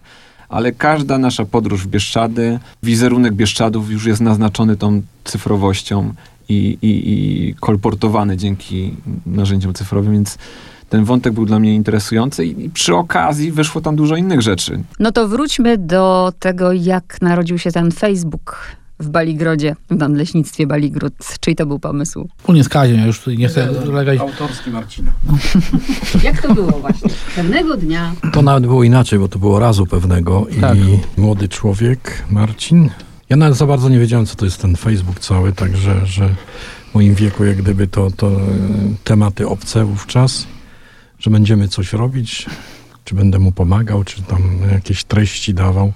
[0.50, 6.14] ale każda nasza podróż w Bieszczady, wizerunek Bieszczadów już jest naznaczony tą cyfrowością
[6.50, 8.94] i, i, i kolportowany dzięki
[9.26, 10.38] narzędziom cyfrowym, więc
[10.90, 14.84] ten wątek był dla mnie interesujący i przy okazji wyszło tam dużo innych rzeczy.
[15.00, 18.58] No to wróćmy do tego, jak narodził się ten Facebook
[19.00, 21.14] w Baligrodzie, w Nadleśnictwie Baligród.
[21.40, 22.30] Czyj to był pomysł?
[22.38, 24.20] Wspólnie z Kaziem, ja już tutaj nie chcę legać.
[24.20, 25.12] Autorski Marcina.
[26.24, 27.10] Jak to było właśnie?
[27.36, 30.78] Pewnego dnia To nawet było inaczej, bo to było razu pewnego Tak.
[30.78, 32.90] i młody człowiek, Marcin.
[33.30, 36.30] Ja nawet za bardzo nie wiedziałem, co to jest ten Facebook cały, także że
[36.92, 38.40] w moim wieku jak gdyby to, to e,
[39.04, 40.48] tematy obce wówczas,
[41.20, 42.46] że będziemy coś robić,
[43.04, 45.94] czy będę mu pomagał, czy tam jakieś treści dawał.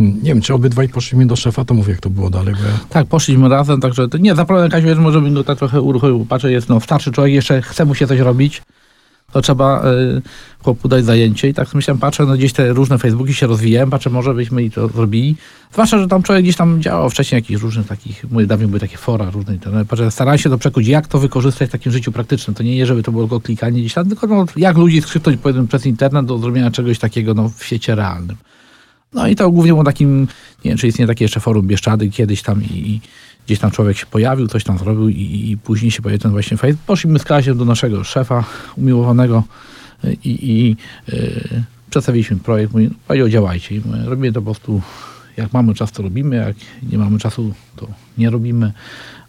[0.00, 2.78] Mm, Nie wiem, czy obydwaj poszliśmy do szefa, to mówię, jak to było dalej, ja
[2.88, 6.52] Tak, poszliśmy razem, także to nie, zapewne Kaziu, że może bym tak trochę uruchomił, patrzę,
[6.52, 8.62] jest no, starszy człowiek, jeszcze chce mu się coś robić,
[9.32, 10.22] to trzeba y,
[10.64, 14.10] chłopu dać zajęcie i tak myślałem, patrzę, no gdzieś te różne Facebooki się rozwijają, patrzę,
[14.10, 15.36] może byśmy i to zrobili.
[15.72, 18.96] Zwłaszcza, że tam człowiek gdzieś tam działał wcześniej jakichś różnych takich, moje dawniej były takie
[18.96, 19.88] fora różne, internet.
[19.88, 22.54] patrzę, starałem się to przekuć, jak to wykorzystać w takim życiu praktycznym.
[22.54, 25.40] To nie jest, żeby to było tylko klikanie gdzieś tam, tylko no, jak ludzi skrzyknąć
[25.42, 28.36] powiedzmy przez internet do zrobienia czegoś takiego no, w świecie realnym.
[29.12, 30.20] No i to głównie było takim,
[30.64, 33.00] nie wiem, czy istnieje takie jeszcze forum Bieszczady kiedyś tam i, i
[33.46, 36.56] gdzieś tam człowiek się pojawił, coś tam zrobił i, i później się pojawił ten właśnie
[36.56, 36.86] Facebook.
[36.86, 38.44] Poszliśmy z Kaziem do naszego szefa
[38.76, 39.44] umiłowanego
[40.04, 40.76] i, i
[41.12, 42.72] y, przedstawiliśmy projekt.
[42.72, 43.80] Mówi, powiedział, działajcie.
[44.04, 44.82] Robimy to po prostu,
[45.36, 46.56] jak mamy czas, to robimy, jak
[46.92, 47.86] nie mamy czasu, to
[48.18, 48.72] nie robimy.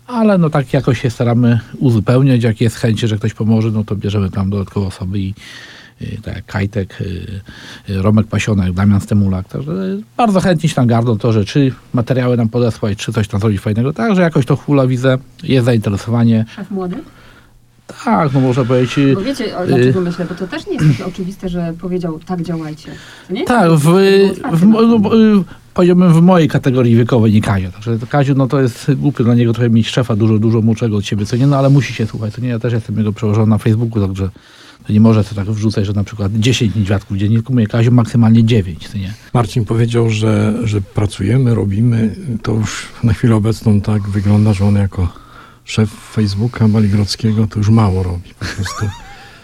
[0.08, 3.96] Ale no tak jakoś się staramy uzupełniać, jak jest chęć, że ktoś pomoże, no to
[3.96, 5.34] bierzemy tam dodatkowe osoby i
[6.24, 7.42] tak jak Kajtek, y,
[7.90, 9.72] y, Romek Pasionek, Damian Stemulak, także
[10.18, 13.62] bardzo chętnie się tam gardą to, że czy materiały nam podesłać, czy coś tam zrobić
[13.62, 16.46] fajnego, także jakoś to hula widzę, jest zainteresowanie.
[16.56, 16.96] szef młody?
[18.06, 20.86] Tak, no można powiedzieć, y, Bo wiecie, o, dlaczego myślę, bo to też nie jest
[20.92, 22.92] takie oczywiste, że powiedział tak działajcie.
[23.46, 23.86] Tak, w,
[24.54, 28.94] w, no, y, powiedziałbym w mojej kategorii wiekowej, nie Kazio, także Kaziu, no to jest
[28.94, 31.70] głupio dla niego trochę mieć szefa dużo, dużo młodszego od siebie, co nie, no ale
[31.70, 34.30] musi się słuchać, co nie, ja też jestem jego przełożony na Facebooku, także
[34.88, 37.92] to nie może sobie tak wrzucać, że na przykład 10 niedźwiadków dziennie, tylko mówię, Kaziu
[37.92, 39.14] maksymalnie 9, co nie.
[39.34, 42.16] Marcin powiedział, że, że pracujemy, robimy.
[42.44, 45.14] To już na chwilę obecną tak wygląda, że on jako
[45.66, 48.86] szef Facebooka Baligrodzkiego to już mało robi po prostu.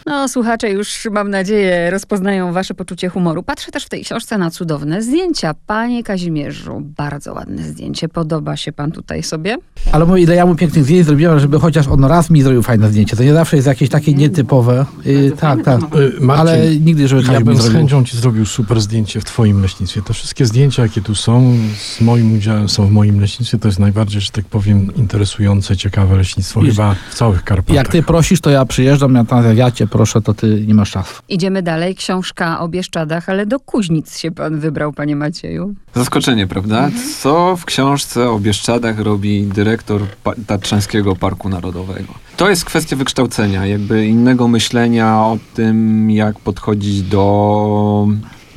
[0.08, 3.44] No, słuchacze już, mam nadzieję, rozpoznają wasze poczucie humoru.
[3.44, 5.56] Patrzę też w tej książce na cudowne zdjęcia.
[5.68, 8.10] Panie Kazimierzu, bardzo ładne zdjęcie.
[8.10, 9.58] Podoba się pan tutaj sobie?
[9.92, 12.90] Ale mówię, ile ja mu pięknych zdjęć zrobiłem, żeby chociaż on raz mi zrobił fajne
[12.90, 13.18] zdjęcie.
[13.18, 14.86] To nie zawsze jest jakieś takie nietypowe.
[15.06, 15.80] Y, tak, tak.
[15.82, 17.80] Y, Marcin, Ale nigdy, żeby ja bym z zrobił.
[17.80, 20.02] chęcią ci zrobił super zdjęcie w twoim leśnictwie.
[20.02, 23.58] Te wszystkie zdjęcia, jakie tu są, z moim udziałem są w moim leśnictwie.
[23.58, 27.76] To jest najbardziej, że tak powiem, interesujące, ciekawe leśnictwo Wiesz, chyba w całych Karpatach.
[27.76, 30.92] Jak ty prosisz, to ja przyjeżdżam, ja, tam, ja cię proszę, to ty nie masz
[30.92, 31.22] czasu.
[31.30, 31.96] Idziemy dalej.
[31.96, 35.76] Książka o Bieszczadach, ale do Kuźnic się pan wybrał, panie Macieju.
[35.96, 36.90] Zaskoczenie, prawda?
[37.20, 42.14] Co w książce o Bieszczadach robi dyrektor pa- Tatrzańskiego Parku Narodowego?
[42.38, 48.08] To jest kwestia wykształcenia, jakby innego myślenia o tym, jak podchodzić do...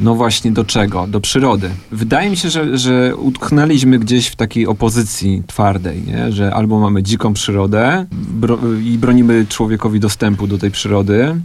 [0.01, 1.07] No właśnie do czego?
[1.07, 1.71] Do przyrody.
[1.93, 6.33] Wydaje mi się, że, że utknęliśmy gdzieś w takiej opozycji twardej, nie?
[6.33, 11.41] że albo mamy dziką przyrodę bro i bronimy człowiekowi dostępu do tej przyrody,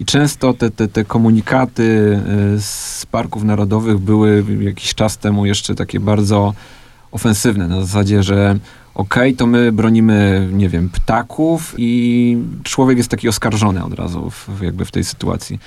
[0.00, 1.82] i często te, te, te komunikaty
[2.56, 6.54] y, z parków narodowych były jakiś czas temu jeszcze takie bardzo
[7.12, 8.58] ofensywne, na zasadzie, że
[8.94, 14.62] okej, to my bronimy, nie wiem, ptaków i człowiek jest taki oskarżony od razu w
[14.62, 15.58] jakby w tej sytuacji.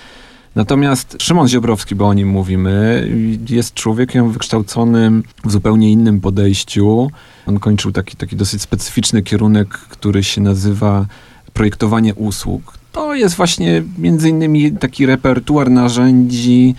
[0.55, 3.07] Natomiast Szymon Ziobrowski, bo o nim mówimy,
[3.49, 7.11] jest człowiekiem wykształconym w zupełnie innym podejściu.
[7.45, 11.05] On kończył taki, taki dosyć specyficzny kierunek, który się nazywa
[11.53, 12.73] projektowanie usług.
[12.91, 16.75] To jest właśnie między innymi taki repertuar narzędzi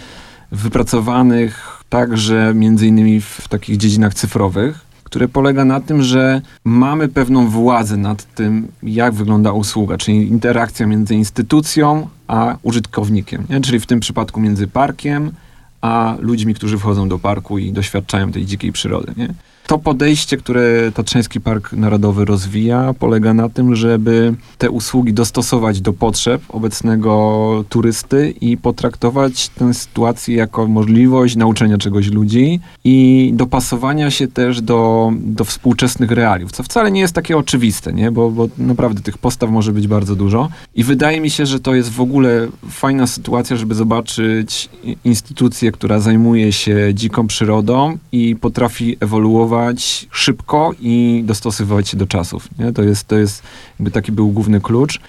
[0.52, 4.83] wypracowanych także między innymi w, w takich dziedzinach cyfrowych,
[5.14, 10.86] które polega na tym, że mamy pewną władzę nad tym, jak wygląda usługa, czyli interakcja
[10.86, 13.60] między instytucją a użytkownikiem, nie?
[13.60, 15.32] czyli w tym przypadku między parkiem
[15.80, 19.12] a ludźmi, którzy wchodzą do parku i doświadczają tej dzikiej przyrody.
[19.16, 19.28] Nie?
[19.66, 25.92] To podejście, które Tatrzański Park Narodowy rozwija, polega na tym, żeby te usługi dostosować do
[25.92, 34.28] potrzeb obecnego turysty i potraktować tę sytuację jako możliwość nauczenia czegoś ludzi i dopasowania się
[34.28, 38.10] też do, do współczesnych realiów, co wcale nie jest takie oczywiste, nie?
[38.10, 40.48] Bo, bo naprawdę tych postaw może być bardzo dużo.
[40.74, 44.68] I wydaje mi się, że to jest w ogóle fajna sytuacja, żeby zobaczyć
[45.04, 52.06] instytucję, która zajmuje się dziką przyrodą i potrafi ewoluować reagować szybko i dostosowywać się do
[52.06, 52.48] czasów.
[52.58, 52.72] Nie?
[52.72, 53.42] To, jest, to jest
[53.78, 55.00] jakby taki był główny klucz.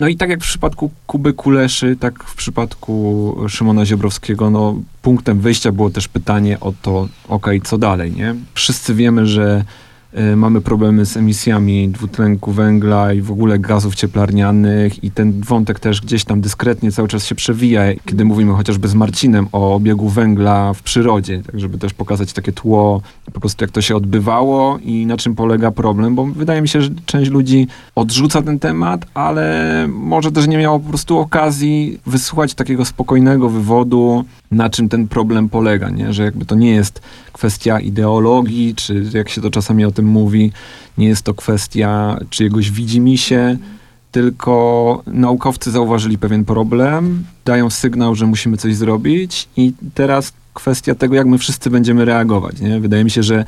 [0.00, 5.40] No i tak jak w przypadku Kuby Kuleszy, tak w przypadku Szymona Ziobrowskiego, no punktem
[5.40, 8.34] wyjścia było też pytanie o to, okej, co dalej, nie?
[8.54, 9.64] Wszyscy wiemy, że
[10.36, 16.00] mamy problemy z emisjami dwutlenku węgla i w ogóle gazów cieplarnianych i ten wątek też
[16.00, 20.72] gdzieś tam dyskretnie cały czas się przewija, kiedy mówimy chociażby z Marcinem o obiegu węgla
[20.72, 25.06] w przyrodzie, tak żeby też pokazać takie tło, po prostu jak to się odbywało i
[25.06, 29.86] na czym polega problem, bo wydaje mi się, że część ludzi odrzuca ten temat, ale
[29.88, 35.48] może też nie miało po prostu okazji wysłuchać takiego spokojnego wywodu, na czym ten problem
[35.48, 36.12] polega, nie?
[36.12, 40.52] że jakby to nie jest kwestia ideologii, czy jak się to czasami o tym mówi,
[40.98, 43.56] nie jest to kwestia czyjegoś widzimisię,
[44.12, 51.14] tylko naukowcy zauważyli pewien problem, dają sygnał, że musimy coś zrobić i teraz kwestia tego,
[51.14, 52.60] jak my wszyscy będziemy reagować.
[52.60, 52.80] Nie?
[52.80, 53.44] Wydaje mi się, że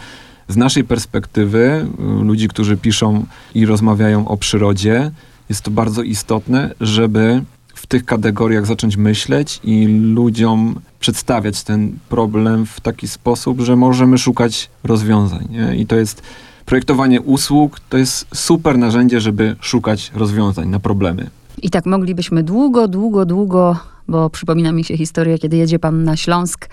[0.49, 1.87] z naszej perspektywy,
[2.21, 5.11] y, ludzi, którzy piszą i rozmawiają o przyrodzie,
[5.49, 7.42] jest to bardzo istotne, żeby
[7.87, 14.18] w tych kategoriach zacząć myśleć i ludziom przedstawiać ten problem w taki sposób, że możemy
[14.18, 15.49] szukać rozwiązań.
[15.51, 15.77] Nie?
[15.77, 16.22] I to jest
[16.64, 21.31] projektowanie usług, to jest super narzędzie, żeby szukać rozwiązań na problemy.
[21.62, 23.77] I tak moglibyśmy długo, długo, długo,
[24.09, 26.68] bo przypomina mi się historia, kiedy jedzie pan na Śląsk.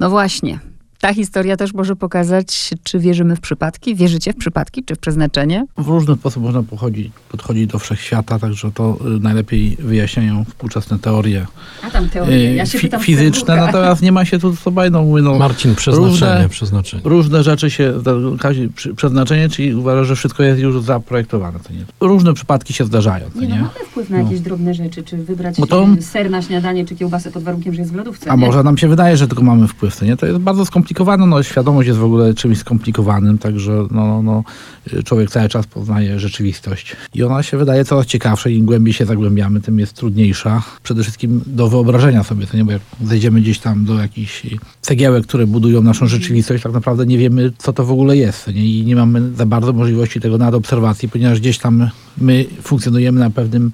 [0.00, 0.58] No właśnie,
[1.00, 5.66] ta historia też może pokazać, czy wierzymy w przypadki, wierzycie w przypadki, czy w przeznaczenie?
[5.78, 11.46] W różny sposób można podchodzić, podchodzić do wszechświata, także to y, najlepiej wyjaśniają współczesne teorie
[11.82, 12.08] A tam y,
[12.66, 15.04] fi- fizyczne, natomiast nie ma się tu co bajną.
[15.04, 17.02] Mówię, no, Marcin, przeznaczenie, różne- przeznaczenie.
[17.04, 17.94] różne rzeczy się,
[18.40, 21.58] Kazi, przeznaczenie, czyli uważa, że wszystko jest już zaprojektowane.
[21.60, 21.84] To nie.
[22.00, 23.30] Różne przypadki się zdarzają.
[23.34, 23.60] To Nie, no nie?
[23.60, 24.24] mamy wpływ na No.
[24.24, 27.80] jakieś drobne rzeczy, czy wybrać Bo to- ser na śniadanie, czy kiełbasę pod warunkiem, że
[27.80, 28.30] jest w lodówce.
[28.30, 28.46] A nie?
[28.46, 30.16] może nam się wydaje, że tylko mamy wpływ, to nie?
[30.16, 30.87] To jest bardzo skomplikowane,
[31.18, 34.44] no świadomość jest w ogóle czymś skomplikowanym, także no, no, no,
[35.04, 36.96] człowiek cały czas poznaje rzeczywistość.
[37.14, 40.62] I ona się wydaje coraz ciekawsza, im głębiej się zagłębiamy, tym jest trudniejsza.
[40.82, 42.64] Przede wszystkim do wyobrażenia sobie, to nie?
[42.64, 44.46] Bo jak zejdziemy gdzieś tam do jakichś
[44.80, 48.66] cegiełek, które budują naszą rzeczywistość, tak naprawdę nie wiemy, co to w ogóle jest, nie?
[48.66, 53.72] I nie mamy za bardzo możliwości tego nadobserwacji, ponieważ gdzieś tam my funkcjonujemy na pewnym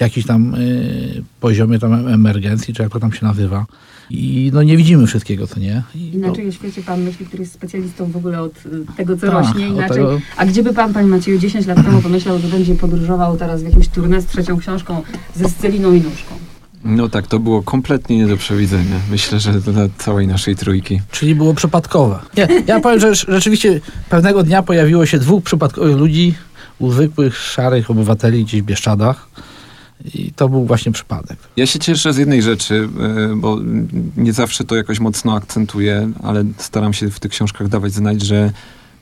[0.00, 3.66] jakiś tam y, poziomie tam emergencji, czy jak to tam się nazywa.
[4.10, 5.82] I no nie widzimy wszystkiego, co nie?
[5.94, 9.16] I, no, Inaczej o świecie pan myśli, który jest specjalistą w ogóle od y, tego,
[9.16, 9.88] co Tak, rośnie, inaczej.
[9.96, 13.62] tego- A gdzie by pan, panie Macieju, 10 lat temu pomyślał, że będzie podróżował teraz
[13.62, 15.02] w jakimś tournée z trzecią książką
[15.36, 16.34] ze Sceliną i nóżką?
[16.84, 18.96] No tak, to było kompletnie nie do przewidzenia.
[19.10, 21.00] Myślę, że dla całej naszej trójki.
[21.10, 22.18] Czyli było przypadkowe.
[22.36, 26.34] Nie, ja powiem, że rz- rzeczywiście pewnego dnia pojawiło się dwóch przypadkowych ludzi
[26.78, 29.28] u zwykłych, szarych obywateli gdzieś w Bieszczadach.
[30.14, 31.38] I to był właśnie przypadek.
[31.56, 32.88] Ja się cieszę z jednej rzeczy,
[33.32, 33.58] e, bo
[34.16, 38.52] nie zawsze to jakoś mocno akcentuję, ale staram się w tych książkach dawać znać, że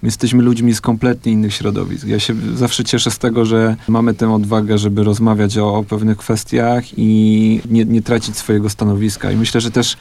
[0.03, 2.07] my jesteśmy ludźmi z kompletnie innych środowisk.
[2.07, 6.19] Ja się zawsze cieszę z tego, że mamy tę odwagę, żeby rozmawiać o, o pewnych
[6.19, 9.33] kwestiach i nie, nie tracić swojego stanowiska.
[9.33, 9.97] I myślę, że też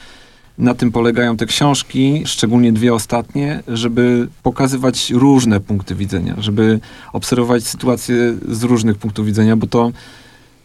[0.58, 6.80] na tym polegają te książki, szczególnie dwie ostatnie, żeby pokazywać różne punkty widzenia, żeby
[7.12, 8.16] obserwować sytuacje
[8.48, 9.92] z różnych punktów widzenia, bo to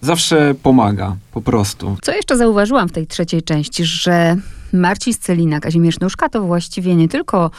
[0.01, 1.97] zawsze pomaga, po prostu.
[2.01, 4.37] Co jeszcze zauważyłam w tej trzeciej części, że
[4.73, 7.51] Marcin Scelina, Kazimierz Nóżka to właściwie nie tylko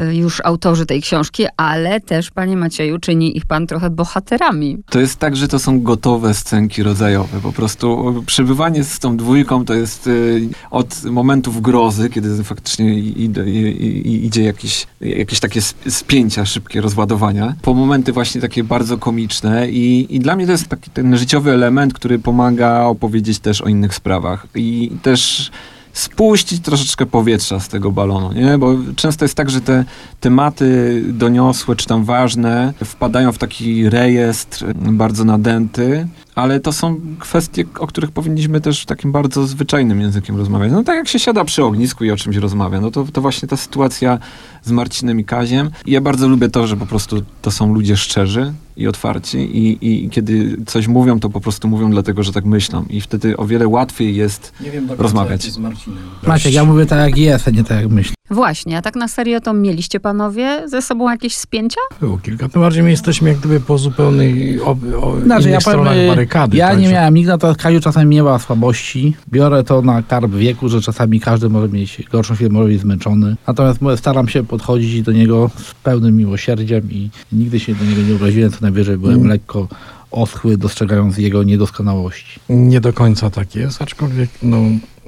[0.00, 4.78] y, już autorzy tej książki, ale też, panie Macieju, czyni ich pan trochę bohaterami.
[4.90, 7.40] To jest tak, że to są gotowe scenki rodzajowe.
[7.42, 14.42] Po prostu przebywanie z tą dwójką to jest y, od momentów grozy, kiedy faktycznie idzie,
[14.42, 20.20] jakieś, jakieś takie sp- spięcia, szybkie rozładowania, po momenty właśnie takie bardzo komiczne i, i
[20.20, 24.46] dla mnie to jest taki ten życiowy element, który pomaga opowiedzieć też o innych sprawach
[24.54, 25.50] i też
[25.98, 28.58] spuścić troszeczkę powietrza z tego balonu, nie?
[28.58, 29.84] Bo często jest tak, że te
[30.20, 37.64] tematy doniosłe czy tam ważne wpadają w taki rejestr bardzo nadęty, ale to są kwestie,
[37.78, 40.72] o których powinniśmy też takim bardzo zwyczajnym językiem rozmawiać.
[40.72, 43.48] No tak jak się siada przy ognisku i o czymś rozmawia, no to, to właśnie
[43.48, 44.18] ta sytuacja
[44.62, 45.70] z Marcinem i Kaziem.
[45.86, 49.78] I ja bardzo lubię to, że po prostu to są ludzie szczerzy i otwarci i,
[50.04, 52.84] i, kiedy coś mówią, to po prostu mówią dlatego, że tak myślą.
[52.90, 55.42] I wtedy o wiele łatwiej jest Nie wiem do Rozmawiać.
[55.42, 55.98] z Marcinem.
[56.26, 58.15] Maciek, ja mówię tak jak jest, a nie tak jak myślę.
[58.30, 61.80] Właśnie, a tak na serio to mieliście panowie ze sobą jakieś spięcia?
[62.00, 62.48] Było kilka.
[62.48, 66.08] Tym bardziej my jesteśmy jak gdyby po zupełnej o, o Znaczy, innych ja stronach powiem,
[66.08, 66.56] barykady.
[66.56, 69.14] ja nie także- miałem nigdy, to Kaziu czasami miała słabości.
[69.32, 73.36] Biorę to na karb wieku, że czasami każdy może mieć gorszą chwilę, może być zmęczony.
[73.46, 78.02] Natomiast mówię, staram się podchodzić do niego z pełnym miłosierdziem i nigdy się do niego
[78.02, 79.28] nie obraziłem, co najwyżej byłem Mm.
[79.28, 79.68] lekko
[80.10, 82.40] oschły, dostrzegając jego niedoskonałości.
[82.48, 84.56] Nie do końca tak jest, aczkolwiek no,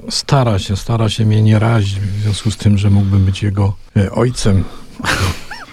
[0.09, 3.75] stara się, stara się mnie nie razić w związku z tym, że mógłbym być jego
[3.97, 4.63] e, ojcem.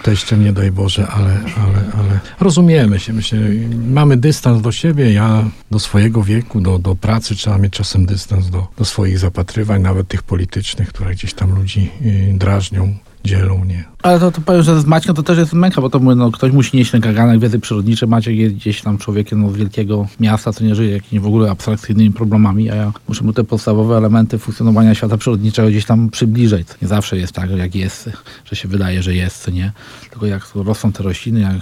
[0.03, 3.12] teściem, nie daj Boże, ale, ale, ale rozumiemy się.
[3.12, 3.39] Myślę,
[3.87, 8.51] mamy dystans do siebie, ja do swojego wieku, do, do pracy trzeba mieć czasem dystans
[8.51, 12.95] do, do swoich zapatrywań, nawet tych politycznych, które gdzieś tam ludzi y, drażnią,
[13.27, 13.66] dzielą.
[14.03, 16.31] Ale to, to powiem, że z Maćkiem to też jest męka, bo to mówię, no,
[16.31, 18.09] ktoś musi nieść ten kaganek wiedzy przyrodniczej.
[18.09, 21.51] Maciek jest gdzieś tam człowiekiem no, z wielkiego miasta, co nie żyje jakimiś w ogóle
[21.51, 26.68] abstrakcyjnymi problemami, a ja muszę mu te podstawowe elementy funkcjonowania świata przyrodniczego gdzieś tam przybliżyć.
[26.83, 28.11] Nie zawsze jest tak, jak jest,
[28.45, 29.72] że się wydaje, że jest, nie.
[30.11, 31.57] Tylko jak rosną te rośliny, jak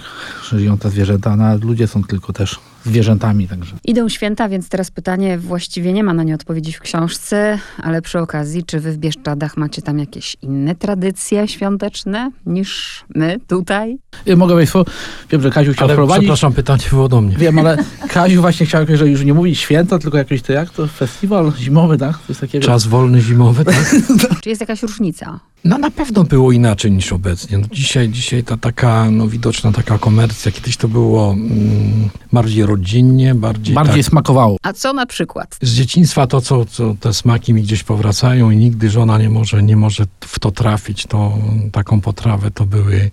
[0.49, 3.75] żyją te zwierzęta, no, ludzie są tylko też zwierzętami, także.
[3.83, 8.19] Idą święta, więc teraz pytanie właściwie nie ma na nie odpowiedzi w książce, ale przy
[8.19, 13.97] okazji, czy wy w Bieszczadach macie tam jakieś inne tradycje świąteczne niż my tutaj?
[14.25, 14.85] Ja mogę Państwu,
[15.31, 16.23] wiem, że Kaziu chciał Ale wprowadzić.
[16.23, 17.35] przepraszam, pytanie było do mnie.
[17.37, 17.77] Wiem, ale
[18.09, 21.97] Kaziu właśnie chciał, że już nie mówić święto, tylko jakiś to jak to festiwal zimowy,
[21.97, 22.15] tak?
[22.27, 22.65] Coś takiego.
[22.65, 23.95] Czas wolny zimowy, tak?
[24.41, 25.39] Czy jest jakaś różnica?
[25.65, 27.57] No na pewno było inaczej niż obecnie.
[27.57, 30.51] No, dzisiaj, dzisiaj ta taka no, widoczna taka komercja.
[30.51, 34.57] Kiedyś to było mm, bardziej rodzinnie, bardziej, Bardziej tak, smakowało.
[34.63, 35.57] A co na przykład?
[35.61, 39.63] z dzieciństwa to, co, co te smaki mi gdzieś powracają i nigdy żona nie może,
[39.63, 41.05] nie może w to trafić.
[41.05, 41.37] To
[41.71, 43.11] taką potrawę to były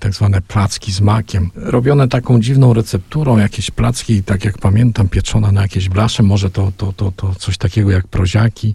[0.00, 1.50] tak zwane placki z makiem.
[1.54, 6.72] Robione taką dziwną recepturą, jakieś placki, tak jak pamiętam, pieczone na jakieś blasze, może to,
[6.76, 8.74] to, to, to coś takiego jak proziaki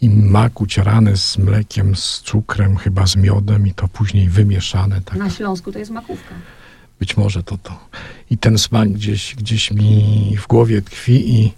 [0.00, 5.00] i mak ucierany z mlekiem, z cukrem, chyba z miodem i to później wymieszane.
[5.00, 5.18] Tak.
[5.18, 6.34] Na Śląsku to jest makówka.
[7.00, 7.78] Być może to to.
[8.30, 11.52] I ten smak gdzieś, gdzieś mi w głowie tkwi i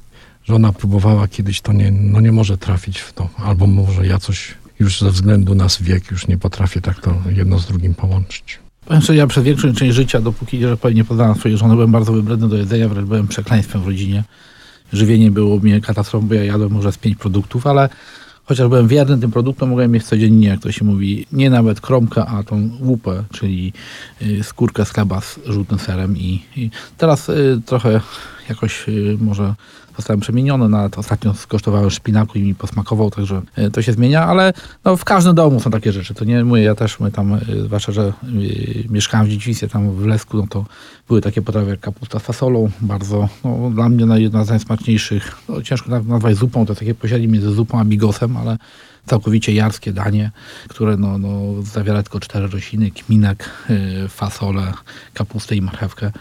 [0.45, 3.29] żona próbowała kiedyś, to nie, no nie może trafić w to.
[3.37, 7.59] Albo może ja coś już ze względu na wiek już nie potrafię tak to jedno
[7.59, 8.59] z drugim połączyć.
[8.85, 11.93] Powiem szczerze, ja przez większą część życia, dopóki że powiem, nie poznałem swojej żony, byłem
[11.93, 14.25] bardzo wybredny do jedzenia, wręcz byłem przekleństwem w rodzinie.
[14.93, 17.89] Żywienie było mnie katastrofą, bo ja jadłem może z pięć produktów, ale
[18.51, 22.27] chociaż byłem wierny tym produktom, mogłem mieć codziennie, jak to się mówi, nie nawet kromkę,
[22.27, 23.73] a tą łupę, czyli
[24.23, 26.17] y, skórkę z chleba z żółtym serem.
[26.17, 28.01] I, i teraz y, trochę
[28.49, 29.55] jakoś y, może
[30.01, 34.53] zostałem przemieniony, nawet ostatnio skosztowałem szpinaku i mi posmakował, także y, to się zmienia, ale
[34.85, 36.15] no, w każdym domu są takie rzeczy.
[36.15, 39.91] To nie mówię, ja też my tam, y, zwłaszcza, że y, mieszkałem w dzieciństwie tam
[39.91, 40.65] w Lesku, no to
[41.09, 45.37] były takie potrawy jak kapusta z fasolą, bardzo, no, dla mnie no, jedna z najsmaczniejszych.
[45.49, 48.57] No, ciężko nazwać zupą, to takie pośrednie między zupą a bigosem, ale
[49.11, 50.31] całkowicie jarskie danie,
[50.69, 54.73] które no, no, zawiera tylko cztery rośliny, kminek, y, fasolę,
[55.15, 56.13] kapustę i marchewkę.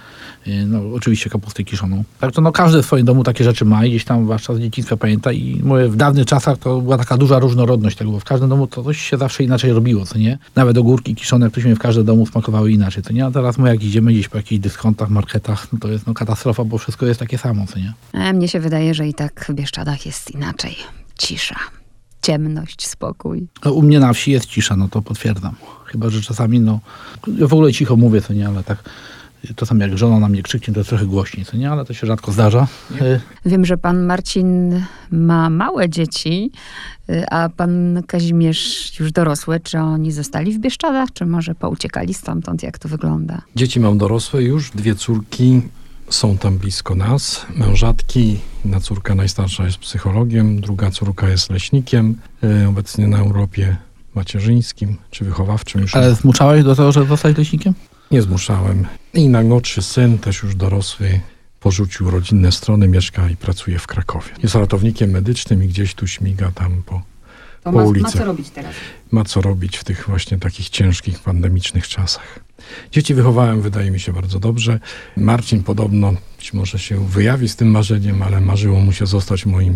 [0.48, 2.04] Y, no, oczywiście kapustę kiszoną.
[2.20, 4.60] Tak to no, każdy w swoim domu takie rzeczy ma i gdzieś tam zwłaszcza z
[4.60, 8.24] dzieciństwa pamięta i mówię, w dawnych czasach to była taka duża różnorodność tego, bo w
[8.24, 10.38] każdym domu to coś się zawsze inaczej robiło, co nie?
[10.56, 13.26] Nawet ogórki kiszone, jak ktoś w każdym domu smakowały inaczej, co nie?
[13.26, 16.64] A teraz my jak idziemy gdzieś po jakichś dyskontach, marketach, no to jest no, katastrofa,
[16.64, 17.94] bo wszystko jest takie samo, co nie?
[18.14, 20.76] E, mnie się wydaje, że i tak w Bieszczadach jest inaczej.
[21.18, 21.56] Cisza,
[22.22, 23.48] ciemność, spokój.
[23.66, 25.56] No, u mnie na wsi jest cisza, no to potwierdzam.
[25.86, 26.80] Chyba, że czasami, no,
[27.38, 28.84] ja w ogóle cicho mówię, co nie, ale tak
[29.56, 32.08] czasami jak żona na mnie krzyknie, to jest trochę głośniej, co nie, ale to się
[32.08, 32.68] rzadko zdarza.
[33.46, 36.52] Wiem, że pan Marcin ma małe dzieci,
[37.10, 39.60] y, a pan Kazimierz już dorosły.
[39.60, 42.64] Czy oni zostali w Bieszczadach, czy może pouciekali stamtąd?
[42.64, 43.42] Jak to wygląda?
[43.56, 45.62] Dzieci mam dorosłe już, dwie córki
[46.10, 48.40] są tam blisko nas, mężatki.
[48.66, 53.78] Jedna córka najstarsza jest psychologiem, druga córka jest leśnikiem, y, obecnie na Europie
[54.16, 55.96] macierzyńskim czy wychowawczym już.
[55.96, 57.74] Ale zmuszałeś do tego, żeby zostać leśnikiem?
[58.12, 58.86] Nie zmuszałem.
[59.14, 61.20] I najmłodszy syn, też już dorosły,
[61.60, 64.30] porzucił rodzinne strony, mieszka i pracuje w Krakowie.
[64.44, 67.02] Jest ratownikiem medycznym i gdzieś tu śmiga tam po,
[67.64, 68.18] To Po ma- ma ulicy.
[68.18, 68.76] co robić teraz?
[69.12, 72.40] ma co robić w tych właśnie takich ciężkich, pandemicznych czasach.
[72.92, 74.80] Dzieci wychowałem, wydaje mi się, bardzo dobrze.
[75.18, 79.74] Marcin podobno być może się wyjawi z tym marzeniem, ale marzyło mu się zostać moim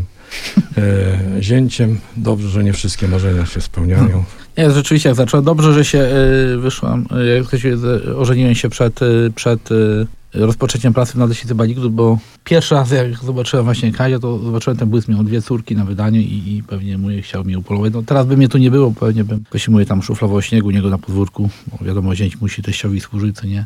[0.78, 2.00] e, zięciem.
[2.18, 4.24] Dobrze, że nie wszystkie marzenia się spełniają.
[4.58, 5.46] Nie, rzeczywiście, jak zacząłem.
[5.46, 7.78] Dobrze, że się y, wyszłam, y, jak to się,
[8.18, 13.18] ożeniłem się przed, y, przed y, rozpoczęciem pracy w Nadleśnicy Baliku, bo pierwszy raz jak
[13.18, 16.98] zobaczyłem właśnie Kazia, to zobaczyłem ten błysk, miał dwie córki na wydaniu i, i pewnie
[16.98, 17.94] mój chciał mnie upolować.
[17.94, 20.98] No teraz by mnie tu nie było, pewnie bym, mówi, tam szuflował śniegu niego na
[20.98, 23.66] podwórku, bo wiadomo, zięć musi teściowi służyć, co nie.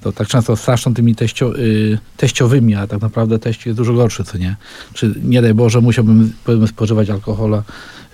[0.00, 4.24] To tak często straszą tymi teścio, y, teściowymi, a tak naprawdę teść jest dużo gorszy,
[4.24, 4.56] co nie.
[4.92, 7.62] Czy nie daj Boże, musiałbym powiedzmy, spożywać alkohola,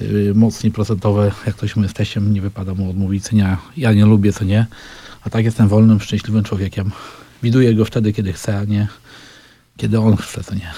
[0.03, 3.57] y, mocniej procentowe, jak ktoś mówi z teściem, nie wypada mu odmówić, co nie.
[3.77, 4.67] Ja nie lubię, co nie.
[5.23, 6.91] A tak jestem wolnym, szczęśliwym człowiekiem.
[7.45, 8.89] Widuję go wtedy, kiedy chce, a nie
[9.77, 10.71] kiedy on chce, co nie.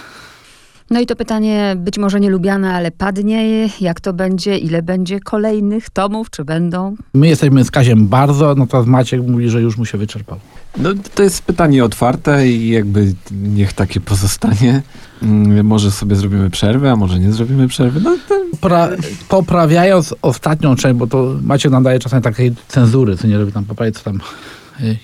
[0.91, 3.69] No i to pytanie być może nielubiane, ale padnie.
[3.81, 4.59] Jak to będzie?
[4.59, 6.31] Ile będzie kolejnych tomów?
[6.31, 6.97] Czy będą?
[7.15, 10.39] My jesteśmy z Kaziem bardzo, no to Maciek mówi, że już mu się wyczerpał.
[10.77, 14.83] No, to jest pytanie otwarte i jakby niech takie pozostanie.
[15.23, 18.01] Mm, Może sobie zrobimy przerwę, a może nie zrobimy przerwy.
[18.01, 18.89] No, to Pra,
[19.29, 23.65] poprawiając ostatnią część, bo to Maciek nam daje czasami takiej cenzury, co nie robi tam
[23.65, 24.21] poprawić, co tam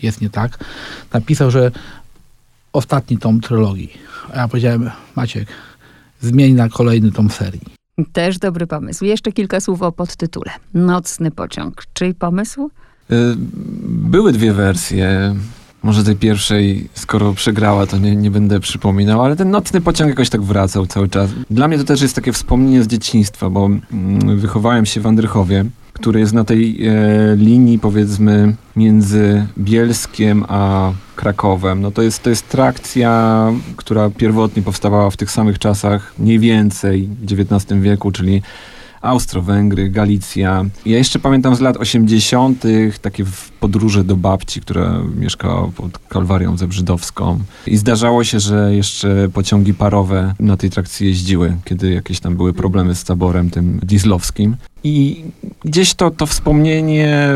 [0.03, 0.65] jest nie tak.
[1.13, 1.71] Napisał, że
[2.73, 3.93] ostatni tom trylogii.
[4.35, 5.49] A ja powiedziałem, Maciek,
[6.21, 7.61] zmień na kolejny tom serii.
[8.13, 9.05] Też dobry pomysł.
[9.05, 10.51] Jeszcze kilka słów o podtytule.
[10.75, 11.83] Nocny pociąg.
[11.93, 12.71] Czyj pomysł?
[13.11, 13.15] Y,
[13.89, 15.35] Były dwie wersje.
[15.83, 20.31] Może tej pierwszej, skoro przegrała, to nie, nie będę przypominał, ale ten nocny pociąg jakoś
[20.31, 21.31] tak wracał cały czas.
[21.51, 25.65] Dla mnie to też jest takie wspomnienie z dzieciństwa, bo mm, wychowałem się w Andrychowie,
[26.03, 26.93] który jest na tej e,
[27.37, 31.81] linii, powiedzmy, między Bielskiem a Krakowem.
[31.81, 37.09] No to jest, to jest trakcja, która pierwotnie powstawała w tych samych czasach, mniej więcej
[37.23, 38.43] w XIX wieku, czyli
[39.01, 40.65] Austro-Węgry, Galicja.
[40.87, 42.63] Ja jeszcze pamiętam z lat 80.
[43.03, 47.39] takie w- podróże do babci, która mieszkała pod Kalwarią Zebrzydowską.
[47.67, 52.53] I zdarzało się, że jeszcze pociągi parowe na tej trakcji jeździły, kiedy jakieś tam były
[52.53, 54.57] problemy z taborem tym dieslowskim.
[54.85, 55.25] I
[55.65, 57.29] gdzieś to, to wspomnienie,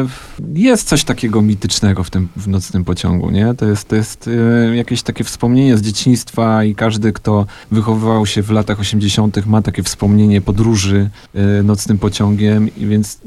[0.55, 3.55] jest coś takiego mitycznego w tym w nocnym pociągu, nie?
[3.55, 4.31] To jest, to jest
[4.69, 9.63] e, jakieś takie wspomnienie z dzieciństwa i każdy, kto wychowywał się w latach 80., ma
[9.63, 13.21] takie wspomnienie podróży e, nocnym pociągiem, i więc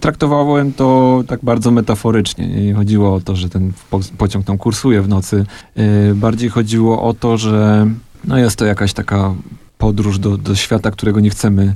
[0.00, 2.29] traktowałem to tak bardzo metaforycznie.
[2.38, 5.44] Nie, nie chodziło o to, że ten po, pociąg tam kursuje w nocy.
[5.76, 7.86] E, bardziej chodziło o to, że
[8.24, 9.34] no jest to jakaś taka
[9.78, 11.74] podróż do, do świata, którego nie chcemy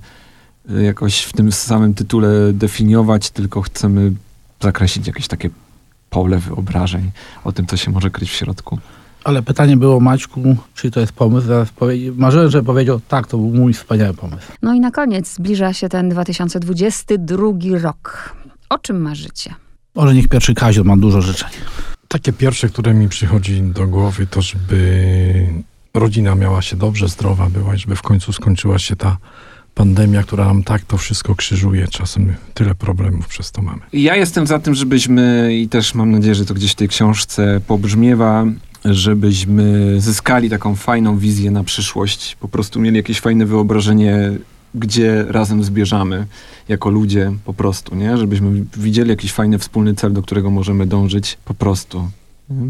[0.70, 4.12] e, jakoś w tym samym tytule definiować, tylko chcemy
[4.60, 5.50] zakreślić jakieś takie
[6.10, 7.10] pole wyobrażeń
[7.44, 8.78] o tym, co się może kryć w środku.
[9.24, 11.46] Ale pytanie było, Maćku, czy to jest pomysł?
[11.46, 12.12] Zaraz powie...
[12.12, 14.52] Marzyłem, że powiedział, tak, to był mój wspaniały pomysł.
[14.62, 17.46] No i na koniec zbliża się ten 2022
[17.82, 18.34] rok.
[18.68, 19.54] O czym marzycie?
[19.94, 21.50] Może niech pierwszy Kazio ma dużo życzeń.
[22.08, 25.46] Takie pierwsze, które mi przychodzi do głowy, to żeby
[25.94, 29.16] rodzina miała się dobrze, zdrowa była i żeby w końcu skończyła się ta
[29.74, 31.88] pandemia, która nam tak to wszystko krzyżuje.
[31.88, 33.80] Czasem tyle problemów przez to mamy.
[33.92, 37.60] Ja jestem za tym, żebyśmy, i też mam nadzieję, że to gdzieś w tej książce
[37.66, 38.44] pobrzmiewa,
[38.84, 44.32] żebyśmy zyskali taką fajną wizję na przyszłość, po prostu mieli jakieś fajne wyobrażenie,
[44.74, 46.26] gdzie razem zbierzamy
[46.68, 48.16] jako ludzie po prostu, nie?
[48.16, 52.08] Żebyśmy widzieli jakiś fajny wspólny cel, do którego możemy dążyć po prostu.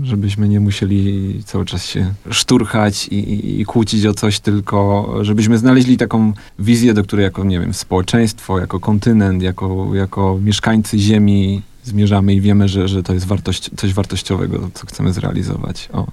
[0.03, 5.59] Żebyśmy nie musieli cały czas się szturchać i, i, i kłócić o coś, tylko żebyśmy
[5.59, 11.63] znaleźli taką wizję, do której jako, nie wiem, społeczeństwo, jako kontynent, jako, jako mieszkańcy Ziemi
[11.85, 15.89] zmierzamy i wiemy, że, że to jest wartość, coś wartościowego, co chcemy zrealizować.
[15.93, 16.07] O,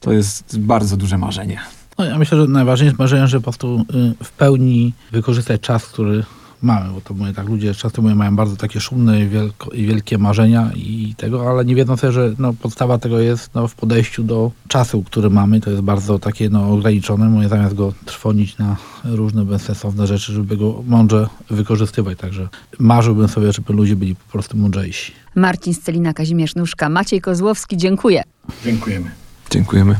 [0.00, 1.60] to jest bardzo duże marzenie.
[1.98, 3.84] No, ja myślę, że najważniejsze jest marzenie, że po prostu
[4.20, 6.24] y, w pełni wykorzystać czas, który
[6.62, 9.86] mamy, bo to mówię tak, ludzie często mówią, mają bardzo takie szumne i, wielko, i
[9.86, 13.74] wielkie marzenia i tego, ale nie wiedzą sobie, że no, podstawa tego jest no, w
[13.74, 18.58] podejściu do czasu, który mamy, to jest bardzo takie no, ograniczone, mówię, zamiast go trwonić
[18.58, 24.32] na różne bezsensowne rzeczy, żeby go mądrze wykorzystywać, także marzyłbym sobie, żeby ludzie byli po
[24.32, 25.12] prostu mądrzejsi.
[25.34, 28.22] Marcin Scelina, Kazimierz Nóżka, Maciej Kozłowski, dziękuję.
[28.64, 29.10] Dziękujemy.
[29.50, 29.96] Dziękujemy.